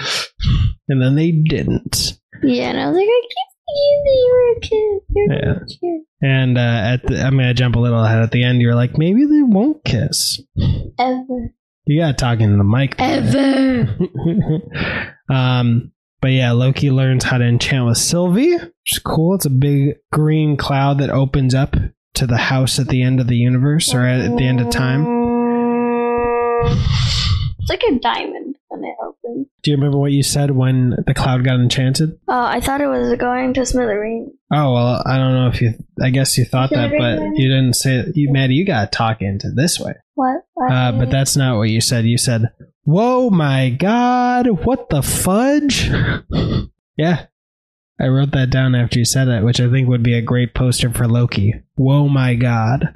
and 0.90 1.02
then 1.02 1.16
they 1.16 1.32
didn't. 1.32 2.20
yeah, 2.44 2.70
and 2.70 2.80
I 2.80 2.88
was 2.88 2.98
like, 2.98 3.08
I 3.08 3.22
kissed 3.24 3.58
you, 3.70 4.04
they 4.06 4.24
were 4.32 4.60
kiss, 4.62 5.72
they 5.82 5.88
Yeah. 5.88 5.98
And 6.22 6.58
uh, 6.58 6.62
at 6.62 7.04
the, 7.06 7.22
I'm 7.22 7.38
gonna 7.38 7.54
jump 7.54 7.76
a 7.76 7.80
little 7.80 8.04
ahead. 8.04 8.22
At 8.22 8.32
the 8.32 8.44
end, 8.44 8.62
you're 8.62 8.76
like, 8.76 8.98
maybe 8.98 9.26
they 9.26 9.42
won't 9.42 9.84
kiss. 9.84 10.42
Ever. 11.00 11.54
You 11.86 12.02
gotta 12.02 12.14
talk 12.14 12.40
into 12.40 12.58
the 12.58 12.64
mic. 12.64 12.96
Ever. 13.00 13.96
um, 15.34 15.92
but 16.20 16.32
yeah, 16.32 16.52
Loki 16.52 16.90
learns 16.90 17.24
how 17.24 17.38
to 17.38 17.46
enchant 17.46 17.86
with 17.86 17.98
Sylvie, 17.98 18.54
which 18.54 18.92
is 18.92 19.00
cool. 19.00 19.36
It's 19.36 19.46
a 19.46 19.52
big 19.52 19.98
green 20.12 20.58
cloud 20.58 20.98
that 21.00 21.10
opens 21.12 21.54
up 21.54 21.76
to 22.16 22.28
the 22.28 22.38
house 22.38 22.80
at 22.80 22.88
the 22.88 23.04
end 23.04 23.20
of 23.20 23.28
the 23.28 23.36
universe 23.36 23.94
or 23.94 24.02
at 24.04 24.36
the 24.36 24.48
end 24.48 24.60
of 24.60 24.70
time. 24.72 25.06
It's 26.70 27.70
like 27.70 27.84
a 27.84 28.00
diamond 28.00 28.56
when 28.70 28.84
it 28.86 28.96
opens. 29.04 29.48
Do 29.62 29.72
you 29.72 29.78
remember 29.78 29.98
what 29.98 30.12
you 30.12 30.24
said 30.24 30.52
when 30.52 30.96
the 31.06 31.14
cloud 31.14 31.44
got 31.44 31.60
enchanted? 31.60 32.18
Oh, 32.28 32.46
I 32.46 32.62
thought 32.62 32.80
it 32.80 32.88
was 32.88 33.14
going 33.18 33.54
to 33.56 33.62
Smithereen. 33.62 34.28
Oh 34.54 34.74
well, 34.74 35.04
I 35.06 35.18
don't 35.18 35.34
know 35.34 35.48
if 35.48 35.62
you. 35.62 35.74
I 36.02 36.10
guess 36.10 36.38
you 36.38 36.46
thought 36.46 36.70
that, 36.70 36.92
but 36.92 37.20
you 37.38 37.50
didn't 37.50 37.74
say. 37.74 38.06
You, 38.16 38.32
Maddie, 38.32 38.54
you 38.54 38.66
gotta 38.66 38.88
talk 38.88 39.22
into 39.22 39.52
this 39.52 39.80
way. 39.80 39.96
What? 40.16 40.46
what? 40.54 40.72
Uh, 40.72 40.94
but 40.94 41.10
that's 41.10 41.36
not 41.36 41.58
what 41.58 41.70
you 41.70 41.82
said. 41.82 42.06
You 42.06 42.18
said, 42.18 42.44
"Whoa, 42.84 43.30
my 43.30 43.70
God! 43.70 44.48
What 44.66 44.90
the 44.90 45.02
fudge?" 45.02 45.90
yeah, 46.98 47.26
I 48.00 48.08
wrote 48.08 48.32
that 48.32 48.50
down 48.52 48.76
after 48.76 49.00
you 49.00 49.06
said 49.06 49.28
it, 49.28 49.44
which 49.44 49.60
I 49.60 49.70
think 49.70 49.90
would 49.90 50.04
be 50.04 50.14
a 50.14 50.22
great 50.22 50.54
poster 50.54 50.92
for 50.92 51.08
Loki. 51.08 51.56
Whoa, 51.76 52.08
my 52.08 52.36
God! 52.36 52.94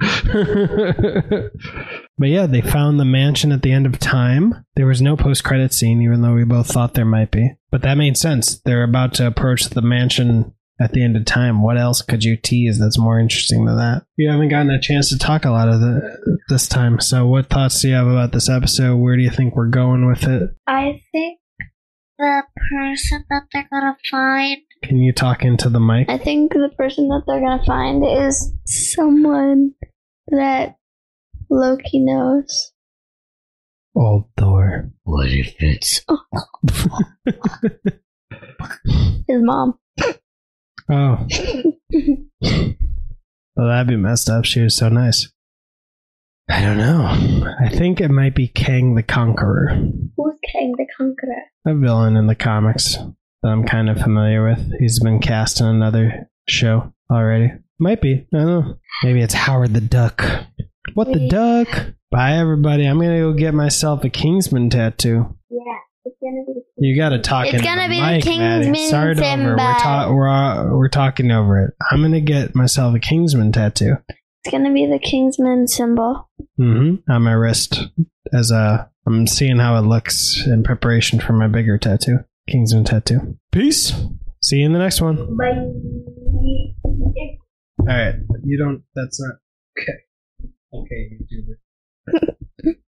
but 2.18 2.28
yeah, 2.28 2.46
they 2.46 2.60
found 2.60 3.00
the 3.00 3.04
mansion 3.04 3.52
at 3.52 3.62
the 3.62 3.72
end 3.72 3.86
of 3.86 3.98
time. 3.98 4.64
There 4.76 4.86
was 4.86 5.02
no 5.02 5.16
post-credit 5.16 5.72
scene, 5.72 6.02
even 6.02 6.22
though 6.22 6.34
we 6.34 6.44
both 6.44 6.68
thought 6.68 6.94
there 6.94 7.04
might 7.04 7.30
be. 7.30 7.52
But 7.70 7.82
that 7.82 7.96
made 7.96 8.16
sense. 8.16 8.60
They're 8.60 8.84
about 8.84 9.14
to 9.14 9.26
approach 9.26 9.64
the 9.64 9.82
mansion 9.82 10.54
at 10.80 10.92
the 10.92 11.02
end 11.02 11.16
of 11.16 11.24
time. 11.24 11.62
What 11.62 11.78
else 11.78 12.02
could 12.02 12.24
you 12.24 12.36
tease 12.36 12.78
that's 12.78 12.98
more 12.98 13.18
interesting 13.18 13.64
than 13.64 13.76
that? 13.76 14.04
You 14.16 14.30
haven't 14.30 14.48
gotten 14.48 14.70
a 14.70 14.80
chance 14.80 15.08
to 15.10 15.18
talk 15.18 15.44
a 15.44 15.50
lot 15.50 15.68
of 15.68 15.80
the, 15.80 16.40
this 16.48 16.68
time. 16.68 17.00
So, 17.00 17.26
what 17.26 17.48
thoughts 17.48 17.80
do 17.80 17.88
you 17.88 17.94
have 17.94 18.06
about 18.06 18.32
this 18.32 18.48
episode? 18.48 18.96
Where 18.96 19.16
do 19.16 19.22
you 19.22 19.30
think 19.30 19.54
we're 19.54 19.68
going 19.68 20.06
with 20.06 20.24
it? 20.24 20.50
I 20.66 21.00
think 21.12 21.38
the 22.18 22.42
person 22.70 23.24
that 23.30 23.42
they're 23.52 23.68
gonna 23.70 23.96
find. 24.10 24.58
Can 24.82 24.98
you 24.98 25.12
talk 25.12 25.44
into 25.44 25.68
the 25.68 25.80
mic? 25.80 26.08
I 26.08 26.18
think 26.18 26.52
the 26.52 26.70
person 26.76 27.08
that 27.08 27.22
they're 27.26 27.40
gonna 27.40 27.64
find 27.64 28.04
is 28.04 28.52
someone 28.66 29.72
that 30.28 30.76
Loki 31.52 31.98
knows. 32.00 32.72
Old 33.94 34.24
Thor. 34.38 34.90
What 35.04 35.28
if 35.28 35.54
it's 35.58 36.00
His 39.28 39.42
mom. 39.42 39.78
Oh, 40.90 41.26
well, 42.40 43.68
that'd 43.68 43.86
be 43.86 43.96
messed 43.96 44.30
up. 44.30 44.44
She 44.46 44.60
was 44.60 44.76
so 44.76 44.88
nice. 44.88 45.30
I 46.48 46.60
don't 46.62 46.78
know. 46.78 47.04
I 47.60 47.68
think 47.68 48.00
it 48.00 48.08
might 48.10 48.34
be 48.34 48.48
Kang 48.48 48.94
the 48.94 49.02
Conqueror, 49.02 49.68
Who's 50.16 50.34
Kang 50.50 50.72
the 50.76 50.86
Conqueror? 50.96 51.42
a 51.66 51.74
villain 51.74 52.16
in 52.16 52.26
the 52.26 52.34
comics 52.34 52.94
that 53.42 53.48
I'm 53.48 53.64
kind 53.64 53.88
of 53.90 53.98
familiar 53.98 54.44
with. 54.48 54.72
He's 54.80 54.98
been 55.00 55.20
cast 55.20 55.60
in 55.60 55.66
another 55.66 56.28
show 56.48 56.92
already. 57.10 57.52
Might 57.78 58.00
be. 58.00 58.26
I 58.34 58.38
don't 58.38 58.46
know. 58.46 58.74
Maybe 59.04 59.20
it's 59.22 59.34
Howard 59.34 59.74
the 59.74 59.80
Duck. 59.80 60.24
What 60.94 61.12
the 61.12 61.28
duck? 61.28 61.94
Bye, 62.10 62.32
everybody. 62.32 62.86
I'm 62.86 62.98
gonna 62.98 63.20
go 63.20 63.32
get 63.32 63.54
myself 63.54 64.04
a 64.04 64.10
Kingsman 64.10 64.68
tattoo. 64.68 65.36
Yeah, 65.48 65.78
it's 66.04 66.16
gonna 66.20 66.42
be. 66.46 66.60
You 66.76 66.96
got 66.96 67.10
to 67.10 67.20
talk. 67.20 67.46
It's 67.46 67.62
gonna 67.62 67.82
the 67.82 67.88
be 67.88 68.00
the 68.00 68.02
mic, 68.02 68.24
Maddie. 68.24 68.64
Kingsman 68.66 68.88
Start 68.88 69.18
over. 69.18 69.50
We're, 69.50 69.56
ta- 69.56 70.12
we're, 70.12 70.28
uh, 70.28 70.76
we're 70.76 70.88
talking 70.88 71.30
over 71.30 71.64
it. 71.64 71.74
I'm 71.90 72.02
gonna 72.02 72.20
get 72.20 72.54
myself 72.54 72.94
a 72.94 72.98
Kingsman 72.98 73.52
tattoo. 73.52 73.96
It's 74.44 74.52
gonna 74.52 74.72
be 74.72 74.86
the 74.86 74.98
Kingsman 74.98 75.68
symbol. 75.68 76.28
Mm-hmm. 76.60 77.10
On 77.10 77.22
my 77.22 77.32
wrist, 77.32 77.88
as 78.32 78.50
a. 78.50 78.90
I'm 79.06 79.26
seeing 79.26 79.58
how 79.58 79.76
it 79.78 79.86
looks 79.86 80.46
in 80.46 80.62
preparation 80.62 81.18
for 81.18 81.32
my 81.32 81.48
bigger 81.48 81.76
tattoo, 81.78 82.18
Kingsman 82.48 82.84
tattoo. 82.84 83.36
Peace. 83.50 83.92
See 84.42 84.56
you 84.58 84.66
in 84.66 84.72
the 84.72 84.78
next 84.78 85.00
one. 85.00 85.36
Bye. 85.36 85.48
All 87.80 87.86
right, 87.86 88.14
you 88.44 88.58
don't. 88.58 88.82
That's 88.94 89.20
not 89.20 89.36
okay. 89.80 89.92
Okay, 90.72 91.18
YouTuber. 91.20 91.56